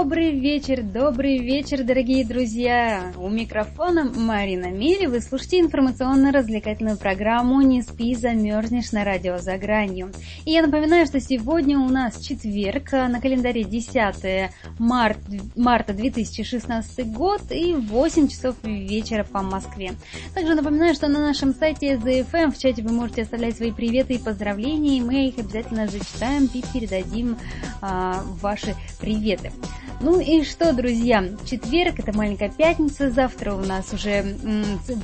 Добрый 0.00 0.30
вечер, 0.30 0.82
добрый 0.82 1.38
вечер, 1.38 1.82
дорогие 1.82 2.24
друзья! 2.24 3.12
У 3.16 3.28
микрофона 3.28 4.04
Марина 4.04 4.70
Мири. 4.70 5.06
Вы 5.06 5.20
слушаете 5.20 5.58
информационно-развлекательную 5.58 6.96
программу 6.96 7.60
«Не 7.62 7.82
спи, 7.82 8.14
замерзнешь» 8.14 8.92
на 8.92 9.02
радио 9.02 9.38
«За 9.38 9.58
гранью». 9.58 10.12
И 10.44 10.52
я 10.52 10.62
напоминаю, 10.62 11.04
что 11.04 11.18
сегодня 11.18 11.80
у 11.80 11.88
нас 11.88 12.20
четверг, 12.20 12.92
на 12.92 13.20
календаре 13.20 13.64
10 13.64 14.52
март, 14.78 15.18
марта 15.56 15.92
2016 15.92 17.12
год 17.12 17.42
и 17.50 17.74
8 17.74 18.28
часов 18.28 18.54
вечера 18.62 19.24
по 19.24 19.42
Москве. 19.42 19.94
Также 20.32 20.54
напоминаю, 20.54 20.94
что 20.94 21.08
на 21.08 21.18
нашем 21.18 21.52
сайте 21.52 21.94
ZFM 21.94 22.52
в 22.52 22.58
чате 22.58 22.82
вы 22.82 22.92
можете 22.92 23.22
оставлять 23.22 23.56
свои 23.56 23.72
приветы 23.72 24.14
и 24.14 24.18
поздравления, 24.18 24.98
и 24.98 25.02
мы 25.02 25.26
их 25.26 25.38
обязательно 25.38 25.88
зачитаем 25.88 26.48
и 26.54 26.62
передадим 26.72 27.36
а, 27.80 28.22
ваши 28.40 28.74
приветы. 29.00 29.52
Ну 30.00 30.20
и 30.20 30.44
что, 30.44 30.72
друзья, 30.72 31.24
четверг, 31.44 31.98
это 31.98 32.16
маленькая 32.16 32.50
пятница, 32.50 33.10
завтра 33.10 33.54
у 33.54 33.60
нас 33.60 33.92
уже 33.92 34.36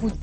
будет 0.01 0.15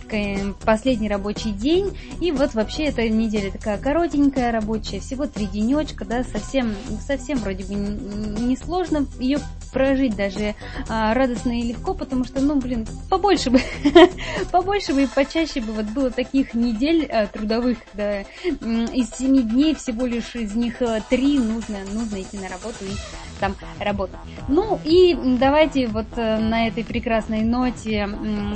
последний 0.63 1.09
рабочий 1.09 1.51
день, 1.51 1.97
и 2.21 2.31
вот 2.31 2.53
вообще 2.53 2.85
эта 2.85 3.07
неделя 3.09 3.51
такая 3.51 3.77
коротенькая 3.77 4.51
рабочая, 4.51 5.01
всего 5.01 5.27
три 5.27 5.45
денечка, 5.45 6.05
да, 6.05 6.23
совсем, 6.23 6.73
совсем 7.05 7.39
вроде 7.39 7.65
бы 7.65 7.73
не 7.73 8.55
сложно 8.55 9.05
ее 9.19 9.39
прожить 9.71 10.15
даже 10.15 10.55
а, 10.87 11.13
радостно 11.13 11.59
и 11.59 11.63
легко, 11.63 11.93
потому 11.93 12.23
что, 12.23 12.41
ну, 12.41 12.55
блин, 12.55 12.85
побольше 13.09 13.49
бы, 13.49 13.59
побольше 14.51 14.93
бы 14.93 15.03
и 15.03 15.07
почаще 15.07 15.61
бы 15.61 15.73
вот 15.73 15.85
было 15.85 16.11
таких 16.11 16.53
недель 16.53 17.05
а, 17.05 17.27
трудовых, 17.27 17.77
да, 17.93 18.21
из 18.21 19.09
семи 19.11 19.43
дней 19.43 19.75
всего 19.75 20.05
лишь 20.05 20.35
из 20.35 20.55
них 20.55 20.81
а, 20.81 21.01
три 21.01 21.39
нужно, 21.39 21.79
нужно 21.93 22.21
идти 22.21 22.37
на 22.37 22.49
работу 22.49 22.85
и 22.85 23.30
там 23.41 23.55
работать. 23.79 24.15
Ну 24.47 24.79
и 24.85 25.17
давайте 25.39 25.87
вот 25.87 26.05
э, 26.15 26.37
на 26.37 26.67
этой 26.67 26.85
прекрасной 26.85 27.41
ноте 27.41 28.07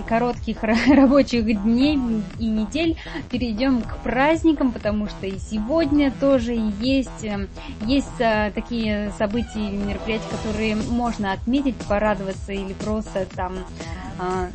коротких 0.07 0.63
рабочих 0.87 1.63
дней 1.63 1.99
и 2.39 2.47
недель 2.47 2.97
перейдем 3.29 3.81
к 3.81 3.97
праздникам, 3.97 4.71
потому 4.71 5.07
что 5.07 5.25
и 5.25 5.37
сегодня 5.39 6.11
тоже 6.11 6.53
есть, 6.79 7.23
э, 7.23 7.47
есть 7.81 8.19
э, 8.19 8.51
такие 8.53 9.11
события 9.17 9.69
и 9.69 9.77
мероприятия, 9.77 10.29
которые 10.29 10.75
можно 10.75 11.33
отметить, 11.33 11.75
порадоваться 11.75 12.53
или 12.53 12.73
просто 12.73 13.25
там 13.35 13.57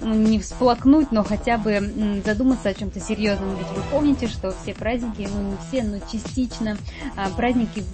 ну, 0.00 0.14
не 0.14 0.38
всплакнуть, 0.38 1.12
но 1.12 1.22
хотя 1.22 1.58
бы 1.58 2.22
задуматься 2.24 2.70
о 2.70 2.74
чем-то 2.74 2.98
серьезном. 2.98 3.56
Ведь 3.56 3.68
вы 3.68 3.82
помните, 3.90 4.26
что 4.26 4.54
все 4.62 4.72
праздники, 4.72 5.28
ну 5.30 5.50
не 5.50 5.56
все, 5.68 5.82
но 5.82 5.98
частично 6.10 6.78
а, 7.14 7.28
праздники 7.28 7.84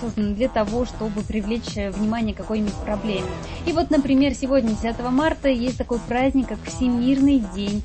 созданы 0.00 0.34
для 0.34 0.48
того, 0.48 0.84
чтобы 0.84 1.22
привлечь 1.22 1.61
внимание 1.74 2.34
к 2.34 2.38
какой-нибудь 2.38 2.74
проблеме. 2.74 3.26
И 3.66 3.72
вот, 3.72 3.90
например, 3.90 4.34
сегодня, 4.34 4.74
10 4.74 4.98
марта, 5.10 5.48
есть 5.48 5.78
такой 5.78 5.98
праздник, 6.00 6.48
как 6.48 6.58
Всемирный 6.64 7.42
день 7.54 7.82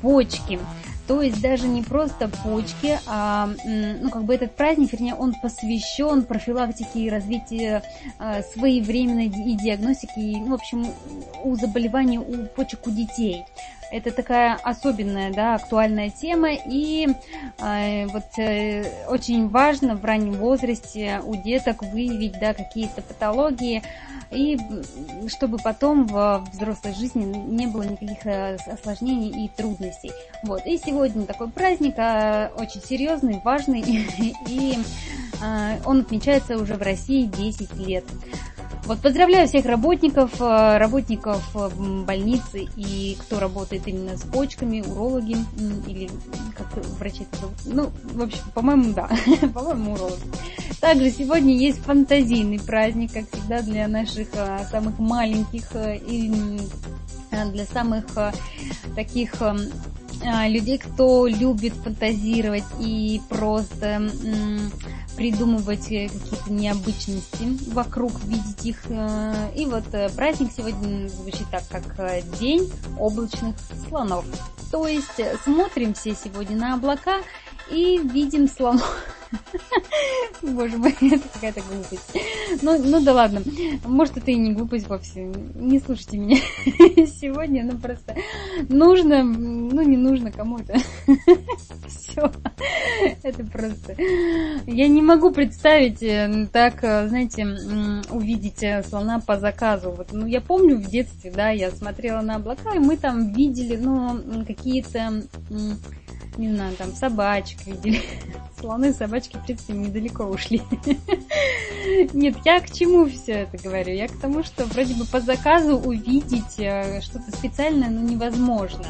почки. 0.00 0.58
То 1.08 1.22
есть 1.22 1.40
даже 1.40 1.66
не 1.66 1.82
просто 1.82 2.28
почки, 2.44 2.98
а 3.06 3.48
ну, 3.64 4.10
как 4.10 4.24
бы 4.24 4.34
этот 4.34 4.54
праздник, 4.54 4.92
вернее, 4.92 5.14
он 5.14 5.34
посвящен 5.40 6.22
профилактике 6.22 7.00
и 7.00 7.08
развитию 7.08 7.80
а, 8.18 8.42
своевременной 8.42 9.26
и 9.26 9.56
диагностики, 9.56 10.36
ну, 10.36 10.50
в 10.50 10.54
общем, 10.54 10.86
у 11.44 11.56
заболеваний 11.56 12.18
у 12.18 12.44
почек 12.54 12.86
у 12.86 12.90
детей. 12.90 13.44
Это 13.90 14.10
такая 14.10 14.54
особенная, 14.62 15.32
да, 15.32 15.54
актуальная 15.54 16.10
тема, 16.10 16.50
и 16.52 17.08
э, 17.58 18.06
вот 18.06 18.24
э, 18.38 19.06
очень 19.08 19.48
важно 19.48 19.96
в 19.96 20.04
раннем 20.04 20.34
возрасте 20.34 21.22
у 21.24 21.34
деток 21.36 21.82
выявить, 21.82 22.38
да, 22.38 22.52
какие-то 22.52 23.00
патологии, 23.00 23.82
и 24.30 24.58
чтобы 25.28 25.56
потом 25.58 26.06
в 26.06 26.46
взрослой 26.52 26.92
жизни 26.94 27.24
не 27.24 27.66
было 27.66 27.82
никаких 27.82 28.26
э, 28.26 28.56
осложнений 28.66 29.46
и 29.46 29.48
трудностей. 29.48 30.12
Вот. 30.42 30.66
И 30.66 30.76
сегодня 30.78 31.24
такой 31.24 31.48
праздник 31.48 31.94
э, 31.96 32.50
очень 32.56 32.82
серьезный, 32.82 33.40
важный, 33.42 33.80
и 34.46 34.78
э, 35.42 35.78
он 35.86 36.00
отмечается 36.00 36.58
уже 36.58 36.74
в 36.74 36.82
России 36.82 37.24
10 37.24 37.74
лет. 37.76 38.04
Вот 38.84 39.00
поздравляю 39.00 39.46
всех 39.46 39.66
работников, 39.66 40.40
э, 40.40 40.78
работников 40.78 41.42
э, 41.54 41.68
больницы 42.06 42.66
и 42.76 43.16
кто 43.20 43.38
работает 43.38 43.86
именно 43.86 44.16
с 44.16 44.22
почками, 44.22 44.80
урологи 44.80 45.36
или 45.86 46.08
как 46.56 46.84
врачи 46.98 47.26
это 47.30 47.40
зовут. 47.40 47.56
Ну, 47.66 47.90
в 48.14 48.22
общем, 48.22 48.40
по-моему, 48.54 48.92
да, 48.94 49.10
по-моему, 49.54 49.92
урологи. 49.92 50.22
Также 50.80 51.10
сегодня 51.10 51.56
есть 51.56 51.80
фантазийный 51.80 52.60
праздник, 52.60 53.12
как 53.12 53.30
всегда, 53.30 53.62
для 53.62 53.88
наших 53.88 54.28
э, 54.34 54.66
самых 54.70 54.98
маленьких 54.98 55.70
и 55.74 56.32
для 57.52 57.66
самых 57.66 58.06
таких 58.96 59.34
людей, 60.46 60.78
кто 60.78 61.26
любит 61.26 61.74
фантазировать 61.74 62.64
и 62.80 63.20
просто 63.28 64.10
придумывать 65.18 65.90
э, 65.90 66.08
какие-то 66.08 66.52
необычности 66.52 67.72
вокруг, 67.72 68.12
видеть 68.24 68.64
их. 68.64 68.78
Э, 68.88 69.50
и 69.54 69.66
вот 69.66 69.82
э, 69.92 70.08
праздник 70.10 70.52
сегодня 70.56 71.08
звучит 71.08 71.46
так, 71.50 71.64
как 71.68 71.84
День 72.38 72.72
облачных 72.98 73.56
слонов. 73.88 74.24
То 74.70 74.86
есть 74.86 75.20
смотрим 75.42 75.94
все 75.94 76.14
сегодня 76.14 76.56
на 76.56 76.74
облака 76.74 77.22
и 77.68 77.98
видим 77.98 78.48
слонов. 78.48 79.17
Боже 80.42 80.76
мой, 80.78 80.94
это 81.00 81.28
какая-то 81.32 81.60
глупость. 81.62 82.16
Ну, 82.62 82.78
ну 82.82 83.00
да 83.00 83.12
ладно. 83.12 83.42
Может, 83.84 84.16
это 84.18 84.30
и 84.30 84.36
не 84.36 84.52
глупость 84.52 84.88
вовсе. 84.88 85.32
Не 85.54 85.78
слушайте 85.78 86.18
меня 86.18 86.36
сегодня. 87.06 87.64
Ну, 87.64 87.78
просто 87.78 88.16
нужно, 88.68 89.22
ну, 89.22 89.82
не 89.82 89.96
нужно 89.96 90.30
кому-то. 90.30 90.76
Все. 91.86 92.30
Это 93.22 93.44
просто... 93.44 93.94
Я 94.66 94.88
не 94.88 95.02
могу 95.02 95.30
представить 95.30 96.02
э, 96.02 96.48
так, 96.52 96.82
э, 96.82 97.08
знаете, 97.08 97.46
увидеть 98.10 98.62
э, 98.62 98.82
слона 98.82 99.20
по 99.20 99.38
заказу. 99.38 99.90
Вот, 99.90 100.12
ну, 100.12 100.26
я 100.26 100.40
помню 100.40 100.76
в 100.76 100.86
детстве, 100.86 101.30
да, 101.30 101.50
я 101.50 101.70
смотрела 101.70 102.20
на 102.20 102.36
облака, 102.36 102.74
и 102.74 102.78
мы 102.78 102.96
там 102.96 103.32
видели, 103.32 103.76
ну, 103.76 104.44
какие-то 104.46 105.22
не 106.36 106.52
знаю, 106.54 106.76
там 106.76 106.92
собачек 106.92 107.66
видели. 107.66 108.02
Слоны, 108.60 108.92
собачки, 108.92 109.36
в 109.36 109.44
принципе, 109.44 109.72
недалеко 109.72 110.24
ушли. 110.24 110.62
Нет, 112.12 112.36
я 112.44 112.60
к 112.60 112.70
чему 112.70 113.06
все 113.06 113.32
это 113.32 113.56
говорю? 113.58 113.94
Я 113.94 114.08
к 114.08 114.16
тому, 114.20 114.42
что 114.42 114.64
вроде 114.66 114.94
бы 114.94 115.04
по 115.04 115.20
заказу 115.20 115.76
увидеть 115.76 116.58
э, 116.58 117.00
что-то 117.00 117.30
специальное, 117.36 117.88
ну, 117.88 118.00
невозможно. 118.00 118.86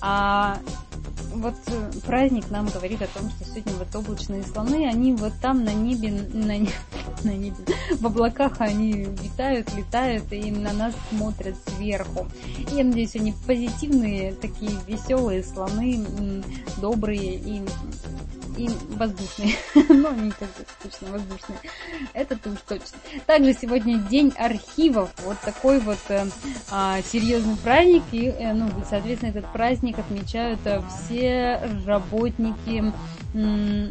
А 0.00 0.58
вот 1.34 1.54
э, 1.66 1.90
праздник 2.06 2.50
нам 2.50 2.66
говорит 2.66 3.02
о 3.02 3.06
том, 3.06 3.30
что 3.30 3.44
сегодня 3.44 3.72
вот 3.74 3.94
облачные 3.94 4.42
слоны, 4.42 4.86
они 4.86 5.14
вот 5.14 5.32
там 5.40 5.64
на 5.64 5.72
небе, 5.72 6.10
на, 6.10 6.66
на 7.24 7.30
небе, 7.30 7.56
в 7.98 8.06
облаках 8.06 8.60
они 8.60 8.92
витают, 8.92 9.72
летают 9.74 10.32
и 10.32 10.50
на 10.50 10.72
нас 10.72 10.94
смотрят 11.10 11.56
сверху. 11.68 12.28
И 12.70 12.74
я 12.74 12.84
надеюсь, 12.84 13.16
они 13.16 13.34
позитивные, 13.46 14.34
такие 14.34 14.72
веселые 14.86 15.42
слоны, 15.42 16.04
добрые 16.78 17.34
и 17.34 17.62
и 18.56 18.68
воздушные. 18.96 19.54
Но 19.88 20.10
они 20.10 20.30
как 20.30 20.48
бы 20.48 20.64
точно 20.82 21.12
воздушные. 21.12 21.58
Это 22.12 22.38
уж 22.48 22.58
точно. 22.68 22.98
Также 23.26 23.54
сегодня 23.54 23.98
день 23.98 24.32
архивов. 24.36 25.10
Вот 25.24 25.38
такой 25.40 25.80
вот 25.80 25.98
э, 26.08 26.26
а, 26.70 27.00
серьезный 27.02 27.56
праздник. 27.56 28.02
И, 28.12 28.26
э, 28.26 28.52
ну, 28.52 28.68
соответственно, 28.88 29.30
этот 29.30 29.50
праздник 29.52 29.98
отмечают 29.98 30.60
э, 30.64 30.82
все 30.88 31.60
работники 31.86 32.92
ну, 33.34 33.90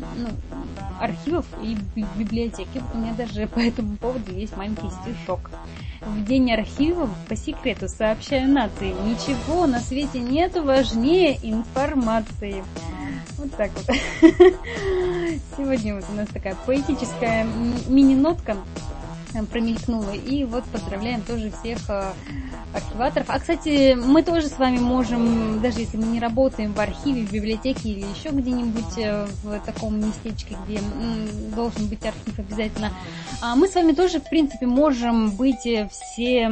архивов 0.99 1.45
и 1.63 1.77
библиотеки. 2.15 2.81
У 2.93 2.97
меня 2.97 3.13
даже 3.13 3.47
по 3.47 3.59
этому 3.59 3.97
поводу 3.97 4.31
есть 4.33 4.55
маленький 4.55 4.89
стишок. 5.01 5.49
В 6.01 6.25
день 6.25 6.51
архивов 6.51 7.09
по 7.27 7.35
секрету 7.35 7.87
сообщаю 7.87 8.49
нации, 8.49 8.93
ничего 9.05 9.67
на 9.67 9.79
свете 9.79 10.19
нету 10.19 10.63
важнее 10.63 11.37
информации. 11.41 12.63
Вот 13.37 13.55
так 13.55 13.71
вот. 13.73 13.85
Сегодня 15.57 15.95
вот 15.95 16.05
у 16.11 16.13
нас 16.13 16.27
такая 16.29 16.55
поэтическая 16.65 17.47
мини-нотка. 17.87 18.57
Промелькнуло. 19.51 20.11
И 20.11 20.43
вот 20.43 20.63
поздравляем 20.65 21.21
тоже 21.21 21.51
всех 21.51 21.77
э, 21.89 22.11
архиваторов. 22.73 23.29
А, 23.29 23.39
кстати, 23.39 23.93
мы 23.93 24.23
тоже 24.23 24.47
с 24.47 24.57
вами 24.57 24.77
можем, 24.77 25.61
даже 25.61 25.79
если 25.79 25.97
мы 25.97 26.05
не 26.07 26.19
работаем 26.19 26.73
в 26.73 26.79
архиве, 26.79 27.25
в 27.25 27.31
библиотеке 27.31 27.89
или 27.89 28.05
еще 28.15 28.29
где-нибудь 28.29 28.97
э, 28.97 29.27
в 29.43 29.59
таком 29.65 29.99
местечке, 29.99 30.57
где 30.65 30.79
должен 31.55 31.87
быть 31.87 32.05
архив 32.05 32.39
обязательно, 32.39 32.91
а 33.41 33.55
мы 33.55 33.67
с 33.67 33.75
вами 33.75 33.93
тоже, 33.93 34.19
в 34.19 34.29
принципе, 34.29 34.67
можем 34.67 35.31
быть 35.31 35.65
э, 35.65 35.89
все 35.91 36.51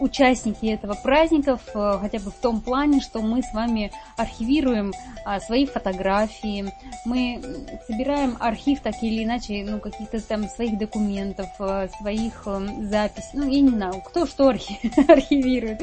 участники 0.00 0.66
этого 0.66 0.94
праздника, 0.94 1.58
хотя 1.72 2.18
бы 2.18 2.30
в 2.30 2.40
том 2.40 2.60
плане, 2.60 3.00
что 3.00 3.20
мы 3.20 3.42
с 3.42 3.52
вами 3.52 3.92
архивируем 4.16 4.92
а, 5.24 5.40
свои 5.40 5.66
фотографии, 5.66 6.72
мы 7.04 7.42
собираем 7.86 8.36
архив 8.40 8.80
так 8.80 8.94
или 9.02 9.24
иначе, 9.24 9.64
ну, 9.68 9.80
каких-то 9.80 10.20
там 10.20 10.48
своих 10.48 10.78
документов, 10.78 11.48
своих 12.00 12.11
своих 12.12 12.46
эм, 12.46 12.88
записей. 12.88 13.30
Ну, 13.34 13.48
я 13.48 13.60
не 13.60 13.70
знаю, 13.70 13.94
кто 14.02 14.26
что 14.26 14.48
архивирует. 15.08 15.82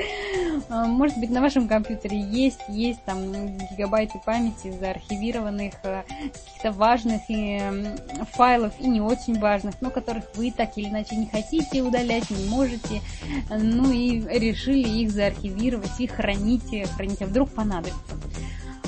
Э, 0.70 0.86
может 0.86 1.18
быть, 1.18 1.30
на 1.30 1.42
вашем 1.42 1.68
компьютере 1.68 2.20
есть, 2.20 2.60
есть 2.68 3.04
там 3.04 3.58
гигабайты 3.72 4.20
памяти 4.24 4.72
заархивированных 4.80 5.74
э, 5.84 6.04
каких-то 6.08 6.72
важных 6.72 7.22
эм, 7.30 7.98
файлов 8.34 8.74
и 8.80 8.88
не 8.88 9.02
очень 9.02 9.40
важных, 9.40 9.82
но 9.82 9.90
которых 9.90 10.26
вы 10.36 10.52
так 10.52 10.78
или 10.78 10.90
иначе 10.90 11.16
не 11.16 11.28
хотите 11.28 11.82
удалять, 11.82 12.30
не 12.30 12.48
можете. 12.50 13.02
Ну 13.50 13.92
и 13.92 14.22
решили 14.40 14.88
их 14.88 15.12
заархивировать 15.12 16.00
и 16.00 16.08
храните, 16.08 16.86
храните, 16.96 17.26
а 17.26 17.28
вдруг 17.28 17.50
понадобится. 17.50 18.16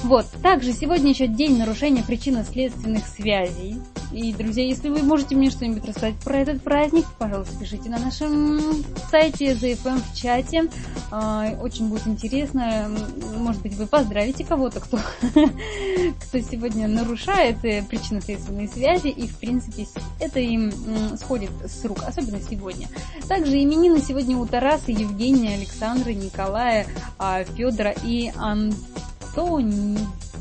Вот, 0.04 0.26
также 0.42 0.74
сегодня 0.74 1.12
еще 1.12 1.28
день 1.28 1.60
нарушения 1.60 2.04
причинно-следственных 2.04 3.06
связей. 3.06 3.80
И, 4.12 4.34
друзья, 4.34 4.66
если 4.66 4.90
вы 4.90 5.04
можете 5.04 5.36
мне 5.36 5.52
что-нибудь 5.52 5.86
рассказать 5.86 6.16
про 6.16 6.40
этот 6.40 6.64
праздник, 6.64 7.06
пожалуйста, 7.20 7.31
пишите 7.60 7.90
на 7.90 8.00
нашем 8.00 8.84
сайте 9.10 9.54
ZFM 9.54 10.02
в 10.02 10.16
чате. 10.16 10.70
А, 11.12 11.54
очень 11.62 11.88
будет 11.88 12.06
интересно. 12.08 12.92
Может 13.38 13.62
быть, 13.62 13.76
вы 13.76 13.88
поздравите 13.88 14.44
кого-то, 14.44 14.80
кто, 14.80 14.98
кто 16.22 16.40
сегодня 16.40 16.88
нарушает 16.88 17.64
э, 17.64 17.84
причинно-следственные 17.84 18.68
связи, 18.68 19.08
и, 19.08 19.28
в 19.28 19.38
принципе, 19.38 19.88
это 20.20 20.40
им 20.40 20.72
сходит 21.18 21.52
с 21.66 21.84
рук, 21.86 22.00
особенно 22.06 22.42
сегодня. 22.42 22.88
Также 23.28 23.62
именины 23.62 24.00
сегодня 24.00 24.38
у 24.38 24.46
Тараса, 24.46 24.92
Евгения, 24.92 25.56
Александра, 25.56 26.12
Николая, 26.12 26.86
а, 27.18 27.44
Федора 27.44 27.94
и 28.04 28.32
Антони... 28.36 30.00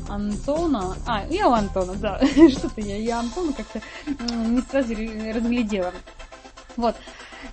Антона... 0.09 0.97
А, 1.07 1.25
я 1.29 1.47
у 1.47 1.53
Антона, 1.53 1.93
да. 1.95 2.19
Что-то 2.49 2.81
я 2.81 2.97
и 2.97 3.07
Антона 3.09 3.53
как-то 3.53 3.81
не 4.07 4.61
сразу 4.61 4.93
разглядела. 5.33 5.93
Вот. 6.77 6.95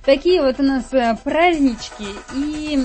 Такие 0.04 0.42
вот 0.42 0.60
у 0.60 0.62
нас 0.62 0.92
э, 0.92 1.16
празднички. 1.22 2.06
И 2.34 2.78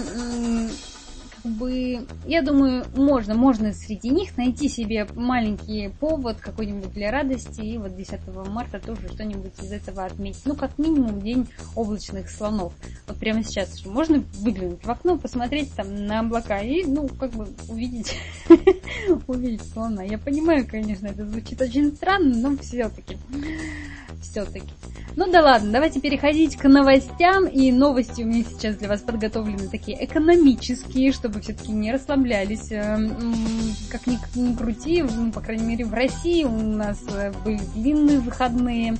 бы, 1.52 2.06
я 2.26 2.42
думаю, 2.42 2.86
можно, 2.96 3.36
можно 3.36 3.74
среди 3.74 4.10
них 4.10 4.38
найти 4.38 4.70
себе 4.70 5.08
маленький 5.16 5.90
повод 6.00 6.38
какой-нибудь 6.38 6.94
для 6.94 7.12
радости, 7.12 7.62
и 7.62 7.78
вот 7.78 7.96
10 7.96 8.20
марта 8.50 8.80
тоже 8.80 9.10
что-нибудь 9.10 9.54
из 9.62 9.72
этого 9.72 10.06
отметить. 10.06 10.46
Ну, 10.46 10.56
как 10.56 10.78
минимум, 10.78 11.22
день 11.22 11.48
облачных 11.76 12.30
слонов. 12.30 12.74
Вот 13.08 13.18
прямо 13.18 13.44
сейчас 13.44 13.86
можно 13.86 14.24
выглянуть 14.36 14.84
в 14.86 14.90
окно, 14.90 15.18
посмотреть 15.18 15.74
там 15.74 16.06
на 16.06 16.22
облака 16.22 16.60
и, 16.60 16.84
ну, 16.86 17.08
как 17.08 17.32
бы 17.32 17.48
увидеть, 17.68 18.16
увидеть 19.28 19.64
слона. 19.72 20.04
Я 20.04 20.18
понимаю, 20.18 20.68
конечно, 20.68 21.08
это 21.08 21.26
звучит 21.26 21.62
очень 21.62 21.94
странно, 21.94 22.36
но 22.36 22.58
все-таки, 22.58 23.18
все-таки. 24.22 24.70
Ну 25.16 25.32
да 25.32 25.44
ладно, 25.44 25.72
давайте 25.72 26.02
переходить 26.02 26.58
к 26.58 26.68
новостям. 26.68 27.46
И 27.46 27.72
новости 27.72 28.24
у 28.24 28.26
меня 28.26 28.44
сейчас 28.44 28.78
для 28.78 28.88
вас 28.88 29.02
подготовлены 29.02 29.68
такие 29.68 30.04
экономические, 30.04 31.12
чтобы 31.12 31.33
все-таки 31.42 31.72
не 31.72 31.92
расслаблялись. 31.92 32.72
Эм, 32.72 33.16
как 33.90 34.08
ни, 34.08 34.20
ни 34.36 34.56
крути, 34.56 35.04
по 35.34 35.42
крайней 35.42 35.66
мере 35.66 35.86
в 35.86 35.94
России 35.94 36.44
у 36.44 36.58
нас 36.58 37.00
э, 37.10 37.32
были 37.44 37.62
длинные 37.76 38.20
выходные. 38.20 38.98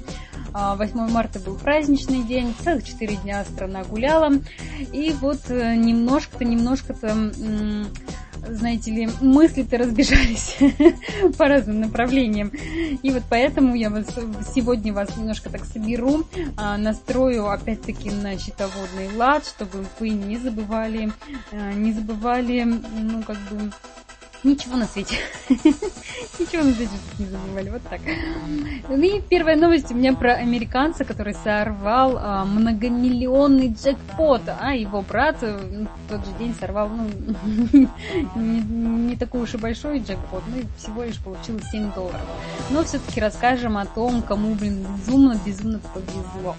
8 0.54 1.00
а, 1.00 1.08
марта 1.08 1.40
был 1.40 1.56
праздничный 1.56 2.24
день, 2.24 2.54
целых 2.64 2.84
4 2.84 3.16
дня 3.18 3.44
страна 3.44 3.84
гуляла. 3.84 4.32
И 4.92 5.14
вот 5.20 5.40
э, 5.50 5.76
немножко-то, 5.76 6.46
немножко-то 6.46 7.32
знаете 8.48 8.92
ли, 8.92 9.10
мысли-то 9.22 9.78
разбежались 9.78 10.58
по 11.38 11.48
разным 11.48 11.82
направлениям. 11.82 12.50
И 12.50 13.12
вот 13.12 13.24
поэтому 13.30 13.76
я 13.76 13.90
вас 13.90 14.08
сегодня 14.54 14.94
вас 14.94 15.16
немножко 15.18 15.50
так 15.50 15.66
соберу, 15.66 16.26
а, 16.58 16.78
настрою 16.78 17.50
опять-таки 17.50 18.10
на 18.12 18.38
счетоводный 18.38 19.16
лад, 19.16 19.46
чтобы 19.46 19.86
вы 20.00 20.10
не 20.10 20.38
забывали, 20.38 21.12
а, 21.52 21.74
не 21.74 21.94
забывали, 21.94 22.64
ну, 22.64 23.24
как 23.24 23.38
бы, 23.50 23.72
Ничего 24.44 24.76
на 24.76 24.86
свете. 24.86 25.18
Ничего 25.50 26.64
на 26.64 26.74
свете 26.74 26.92
не 27.18 27.26
забывали. 27.28 27.70
Вот 27.70 27.82
так. 27.84 28.02
Ну 28.90 29.02
и 29.02 29.22
первая 29.22 29.56
новость 29.56 29.92
у 29.92 29.96
меня 29.96 30.14
про 30.14 30.34
американца, 30.34 31.06
который 31.06 31.34
сорвал 31.34 32.18
а, 32.18 32.44
многомиллионный 32.44 33.70
джекпот, 33.70 34.42
а 34.60 34.76
его 34.76 35.02
брат 35.02 35.42
в 35.42 35.88
тот 36.10 36.26
же 36.26 36.32
день 36.40 36.54
сорвал 36.60 36.90
ну, 36.90 37.08
не, 38.36 38.62
не 38.62 39.16
такой 39.16 39.42
уж 39.42 39.54
и 39.54 39.58
большой 39.58 40.00
джекпот, 40.00 40.44
ну 40.48 40.58
и 40.58 40.66
всего 40.78 41.04
лишь 41.04 41.20
получил 41.20 41.62
7 41.62 41.94
долларов. 41.94 42.22
Но 42.70 42.84
все-таки 42.84 43.22
расскажем 43.22 43.78
о 43.78 43.86
том, 43.86 44.22
кому, 44.22 44.56
блин, 44.56 44.86
безумно-безумно 44.98 45.80
повезло. 45.94 46.56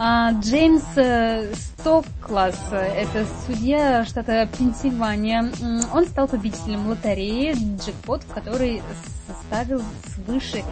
А, 0.00 0.30
Джеймс 0.30 0.84
э, 0.94 1.52
Стоклас, 1.54 2.54
это 2.70 3.26
судья 3.46 4.04
штата 4.04 4.48
Пенсильвания, 4.56 5.50
он 5.92 6.06
стал 6.06 6.28
победителем 6.28 6.86
лотереи 6.86 7.52
джекпот, 7.52 8.22
в 8.22 8.32
которой 8.32 8.80
составил 9.26 9.82
свыше 10.14 10.62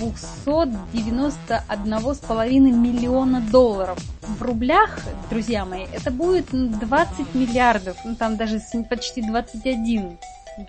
291,5 0.00 2.18
а, 2.28 2.48
миллиона 2.48 3.40
долларов. 3.40 3.96
В 4.22 4.42
рублях, 4.42 4.98
друзья 5.30 5.64
мои, 5.64 5.86
это 5.92 6.10
будет 6.10 6.46
20 6.50 7.36
миллиардов, 7.36 7.96
ну 8.04 8.16
там 8.16 8.36
даже 8.36 8.60
почти 8.90 9.22
21, 9.22 10.18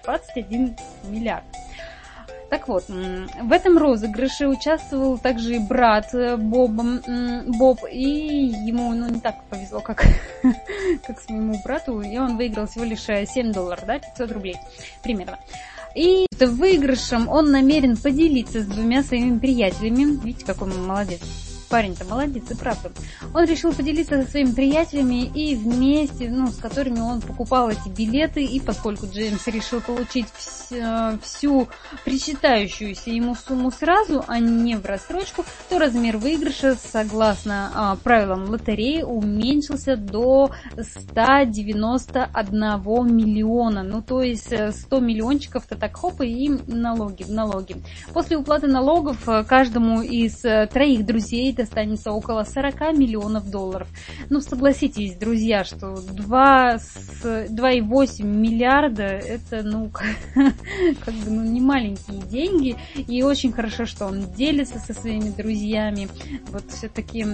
21 0.03 0.77
миллиард. 1.05 1.43
Так 2.53 2.67
вот, 2.67 2.83
в 2.87 3.51
этом 3.51 3.79
розыгрыше 3.79 4.47
участвовал 4.47 5.17
также 5.17 5.59
брат 5.59 6.13
э, 6.13 6.37
Боба, 6.37 7.01
Боб, 7.47 7.79
и 7.91 8.51
ему 8.67 8.93
ну, 8.93 9.09
не 9.09 9.19
так 9.19 9.43
повезло, 9.49 9.79
как, 9.79 10.05
как 11.07 11.19
своему 11.19 11.59
брату, 11.63 11.99
и 12.01 12.15
он 12.15 12.37
выиграл 12.37 12.67
всего 12.67 12.83
лишь 12.83 13.05
7 13.05 13.25
э, 13.25 13.51
долларов, 13.51 13.83
да, 13.87 13.97
500 13.97 14.31
рублей 14.31 14.55
примерно. 15.01 15.39
И 15.95 16.27
выигрышем 16.39 17.27
он 17.27 17.49
намерен 17.49 17.97
поделиться 17.97 18.61
с 18.61 18.67
двумя 18.67 19.01
своими 19.01 19.39
приятелями. 19.39 20.23
Видите, 20.23 20.45
какой 20.45 20.69
он 20.69 20.85
молодец 20.85 21.21
парень-то 21.73 22.05
молодец, 22.05 22.43
и 22.51 22.55
правда. 22.55 22.91
Он 23.33 23.45
решил 23.45 23.73
поделиться 23.73 24.21
со 24.21 24.29
своими 24.29 24.51
приятелями 24.51 25.25
и 25.25 25.55
вместе, 25.55 26.29
ну, 26.29 26.49
с 26.49 26.57
которыми 26.57 26.99
он 26.99 27.19
покупал 27.19 27.71
эти 27.71 27.89
билеты, 27.89 28.43
и 28.43 28.59
поскольку 28.59 29.07
Джеймс 29.07 29.47
решил 29.47 29.81
получить 29.81 30.27
вс- 30.37 31.19
всю 31.23 31.67
причитающуюся 32.05 33.09
ему 33.09 33.33
сумму 33.33 33.71
сразу, 33.71 34.23
а 34.27 34.37
не 34.37 34.75
в 34.75 34.85
рассрочку, 34.85 35.45
то 35.67 35.79
размер 35.79 36.17
выигрыша, 36.17 36.75
согласно 36.75 37.71
а, 37.73 37.95
правилам 37.95 38.51
лотереи, 38.51 39.01
уменьшился 39.01 39.97
до 39.97 40.51
191 40.79 43.15
миллиона. 43.15 43.81
Ну, 43.81 44.03
то 44.03 44.21
есть 44.21 44.45
100 44.45 44.95
э, 44.95 45.01
миллиончиков-то 45.01 45.75
так 45.75 45.97
хоп, 45.97 46.21
и 46.21 46.49
налоги, 46.67 47.25
налоги. 47.27 47.77
После 48.13 48.37
уплаты 48.37 48.67
налогов 48.67 49.27
э, 49.27 49.43
каждому 49.43 50.03
из 50.03 50.45
э, 50.45 50.67
троих 50.71 51.03
друзей 51.03 51.51
останется 51.63 52.11
около 52.11 52.43
40 52.43 52.97
миллионов 52.97 53.49
долларов. 53.49 53.87
Ну, 54.29 54.41
согласитесь, 54.41 55.15
друзья, 55.15 55.63
что 55.63 55.95
2,8 55.95 58.23
миллиарда 58.23 59.03
это, 59.03 59.63
ну, 59.63 59.89
как 59.93 61.13
бы, 61.13 61.29
ну, 61.29 61.43
не 61.43 61.61
маленькие 61.61 62.21
деньги. 62.21 62.75
И 62.95 63.23
очень 63.23 63.51
хорошо, 63.51 63.85
что 63.85 64.05
он 64.05 64.31
делится 64.33 64.79
со 64.79 64.93
своими 64.93 65.29
друзьями. 65.29 66.07
Вот 66.49 66.71
все-таки 66.71 67.25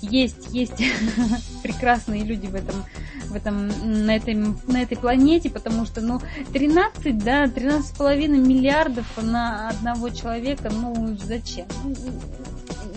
есть, 0.00 0.52
есть 0.52 0.82
прекрасные 1.62 2.24
люди 2.24 2.46
в 2.46 2.54
этом, 2.54 2.84
в 3.28 3.34
этом, 3.34 3.68
на 4.04 4.16
этой, 4.16 4.34
на 4.34 4.82
этой 4.82 4.96
планете, 4.96 5.50
потому 5.50 5.86
что, 5.86 6.00
ну, 6.00 6.20
13, 6.52 7.18
да, 7.18 7.44
13,5 7.44 8.28
миллиардов 8.28 9.06
на 9.22 9.68
одного 9.68 10.10
человека, 10.10 10.70
ну, 10.70 11.16
зачем? 11.16 11.66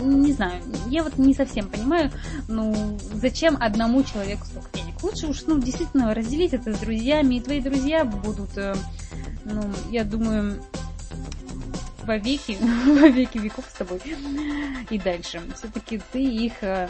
Не 0.04 0.32
знаю, 0.32 0.62
я 0.88 1.02
вот 1.02 1.18
не 1.18 1.34
совсем 1.34 1.68
понимаю, 1.68 2.10
ну, 2.48 2.98
зачем 3.12 3.56
одному 3.60 4.02
человеку 4.02 4.44
столько 4.46 4.68
денег. 4.74 5.02
Лучше 5.02 5.26
уж, 5.26 5.42
ну, 5.46 5.58
действительно, 5.58 6.14
разделить 6.14 6.52
это 6.52 6.72
с 6.74 6.78
друзьями, 6.78 7.36
и 7.36 7.40
твои 7.40 7.60
друзья 7.60 8.04
будут, 8.04 8.56
э, 8.56 8.74
ну, 9.44 9.62
я 9.90 10.04
думаю, 10.04 10.62
во 12.06 12.16
веки, 12.16 12.56
во 13.00 13.08
веки 13.08 13.38
веков 13.38 13.64
с 13.68 13.78
тобой 13.78 14.00
и 14.88 14.98
дальше. 14.98 15.42
Все-таки 15.56 16.00
ты 16.12 16.22
их 16.22 16.52
э, 16.62 16.88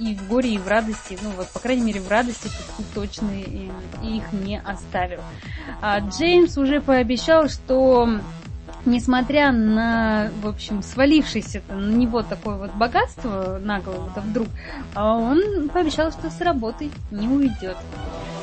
и 0.00 0.14
в 0.14 0.28
горе, 0.28 0.54
и 0.54 0.58
в 0.58 0.66
радости, 0.66 1.18
ну 1.22 1.30
вот, 1.30 1.48
по 1.48 1.60
крайней 1.60 1.82
мере, 1.82 2.00
в 2.00 2.08
радости 2.08 2.48
ты 2.48 2.82
точно 2.94 3.30
их 4.02 4.32
не 4.32 4.60
оставил. 4.60 5.20
А 5.80 6.00
Джеймс 6.00 6.56
уже 6.56 6.80
пообещал, 6.80 7.48
что 7.48 8.20
несмотря 8.84 9.52
на, 9.52 10.30
в 10.42 10.48
общем, 10.48 10.82
свалившееся 10.82 11.62
на 11.68 11.92
него 11.92 12.22
такое 12.22 12.56
вот 12.56 12.72
богатство 12.72 13.58
на 13.62 13.80
голову-то 13.80 14.20
вдруг, 14.20 14.48
а 14.94 15.16
он 15.16 15.68
пообещал, 15.68 16.10
что 16.12 16.30
с 16.30 16.40
работы 16.40 16.90
не 17.10 17.28
уйдет. 17.28 17.76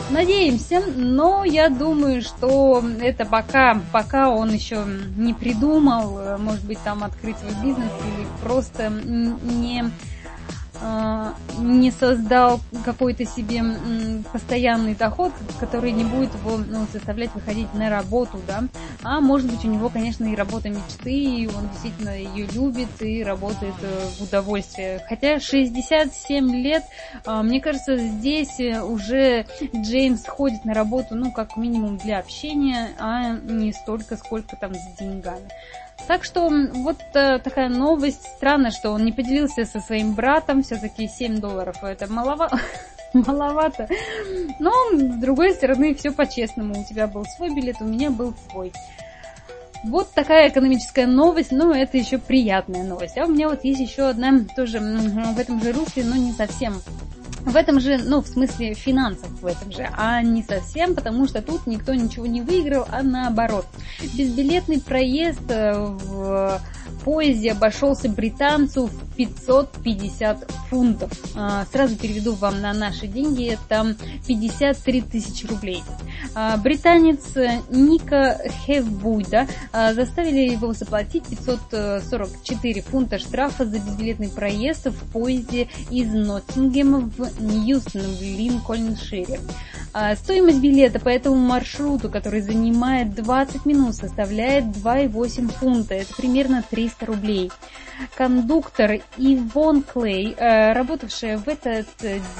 Надеемся, 0.09 0.83
но 0.93 1.45
я 1.45 1.69
думаю, 1.69 2.21
что 2.21 2.83
это 2.99 3.23
пока, 3.23 3.79
пока 3.93 4.29
он 4.29 4.51
еще 4.51 4.83
не 5.15 5.33
придумал, 5.33 6.37
может 6.37 6.65
быть, 6.65 6.79
там 6.83 7.03
открыть 7.03 7.37
свой 7.37 7.53
бизнес 7.63 7.91
или 8.05 8.27
просто 8.43 8.89
не 8.89 9.85
не 11.59 11.91
создал 11.91 12.59
какой-то 12.83 13.25
себе 13.25 13.63
постоянный 14.31 14.95
доход, 14.95 15.31
который 15.59 15.91
не 15.91 16.03
будет 16.03 16.33
его 16.35 16.57
ну, 16.57 16.85
заставлять 16.91 17.33
выходить 17.35 17.73
на 17.73 17.89
работу, 17.89 18.39
да, 18.47 18.63
а 19.03 19.21
может 19.21 19.49
быть 19.49 19.63
у 19.65 19.67
него, 19.67 19.89
конечно, 19.89 20.25
и 20.25 20.35
работа 20.35 20.69
мечты, 20.69 21.13
и 21.13 21.47
он 21.47 21.69
действительно 21.69 22.17
ее 22.17 22.47
любит 22.47 22.89
и 23.01 23.23
работает 23.23 23.75
э, 23.81 24.07
в 24.17 24.23
удовольствие. 24.23 25.03
Хотя 25.07 25.39
67 25.39 26.55
лет, 26.55 26.83
а, 27.25 27.43
мне 27.43 27.61
кажется, 27.61 27.97
здесь 27.97 28.59
уже 28.59 29.45
Джеймс 29.75 30.25
ходит 30.25 30.65
на 30.65 30.73
работу, 30.73 31.15
ну, 31.15 31.31
как 31.31 31.57
минимум 31.57 31.97
для 31.97 32.19
общения, 32.19 32.89
а 32.99 33.33
не 33.33 33.73
столько, 33.73 34.17
сколько 34.17 34.55
там 34.55 34.73
с 34.73 34.99
деньгами. 34.99 35.49
Так 36.07 36.23
что 36.23 36.49
вот 36.49 36.97
э, 37.13 37.39
такая 37.39 37.69
новость. 37.69 38.23
Странно, 38.37 38.71
что 38.71 38.91
он 38.91 39.05
не 39.05 39.11
поделился 39.11 39.65
со 39.65 39.79
своим 39.79 40.13
братом. 40.13 40.63
Все-таки 40.63 41.07
7 41.07 41.39
долларов 41.39 41.77
это 41.83 42.11
маловато. 42.11 42.59
маловато. 43.13 43.87
Но, 44.59 44.71
с 44.93 45.19
другой 45.19 45.53
стороны, 45.53 45.93
все 45.93 46.11
по-честному. 46.11 46.81
У 46.81 46.83
тебя 46.83 47.07
был 47.07 47.25
свой 47.25 47.53
билет, 47.53 47.77
у 47.81 47.85
меня 47.85 48.09
был 48.09 48.33
свой. 48.49 48.71
Вот 49.83 50.11
такая 50.13 50.49
экономическая 50.49 51.07
новость, 51.07 51.51
но 51.51 51.73
это 51.73 51.97
еще 51.97 52.19
приятная 52.19 52.83
новость. 52.83 53.17
А 53.17 53.25
у 53.25 53.29
меня 53.29 53.49
вот 53.49 53.63
есть 53.63 53.79
еще 53.79 54.03
одна 54.09 54.45
тоже 54.55 54.79
в 54.79 55.39
этом 55.39 55.61
же 55.61 55.71
русле, 55.71 56.03
но 56.03 56.15
не 56.15 56.31
совсем 56.33 56.81
в 57.45 57.55
этом 57.55 57.79
же, 57.79 57.97
ну, 57.97 58.21
в 58.21 58.27
смысле 58.27 58.73
финансов 58.73 59.29
в 59.41 59.45
этом 59.45 59.71
же, 59.71 59.87
а 59.97 60.21
не 60.21 60.43
совсем, 60.43 60.95
потому 60.95 61.27
что 61.27 61.41
тут 61.41 61.67
никто 61.67 61.93
ничего 61.93 62.25
не 62.25 62.41
выиграл, 62.41 62.85
а 62.89 63.03
наоборот. 63.03 63.65
Безбилетный 64.13 64.79
проезд 64.79 65.49
э, 65.49 65.73
в 65.73 66.61
поезде 67.03 67.51
обошелся 67.51 68.09
британцу 68.09 68.87
в 68.87 69.15
550 69.15 70.51
фунтов. 70.69 71.11
А, 71.35 71.65
сразу 71.71 71.95
переведу 71.95 72.33
вам 72.33 72.61
на 72.61 72.73
наши 72.73 73.07
деньги, 73.07 73.49
это 73.53 73.95
53 74.27 75.01
тысячи 75.01 75.45
рублей. 75.45 75.83
А, 76.35 76.57
британец 76.57 77.19
Ника 77.69 78.39
Хевбуйда 78.65 79.47
а, 79.71 79.93
заставили 79.93 80.51
его 80.51 80.73
заплатить 80.73 81.25
544 81.25 82.81
фунта 82.81 83.19
штрафа 83.19 83.65
за 83.65 83.79
безбилетный 83.79 84.29
проезд 84.29 84.87
в 84.87 85.11
поезде 85.11 85.67
из 85.89 86.11
Ноттингема 86.11 86.99
в 86.99 87.30
Ньюстон 87.39 88.01
в 88.01 88.21
Линкольншире. 88.21 89.39
Стоимость 90.15 90.59
билета 90.59 90.99
по 90.99 91.09
этому 91.09 91.35
маршруту, 91.35 92.09
который 92.09 92.41
занимает 92.41 93.13
20 93.13 93.65
минут, 93.65 93.95
составляет 93.95 94.65
2,8 94.65 95.51
фунта. 95.51 95.95
Это 95.95 96.13
примерно 96.15 96.63
300 96.69 97.05
рублей. 97.05 97.51
Кондуктор 98.15 99.01
Ивон 99.17 99.83
Клей, 99.83 100.33
э, 100.37 100.73
работавшая 100.73 101.37
в 101.37 101.47
этот 101.47 101.87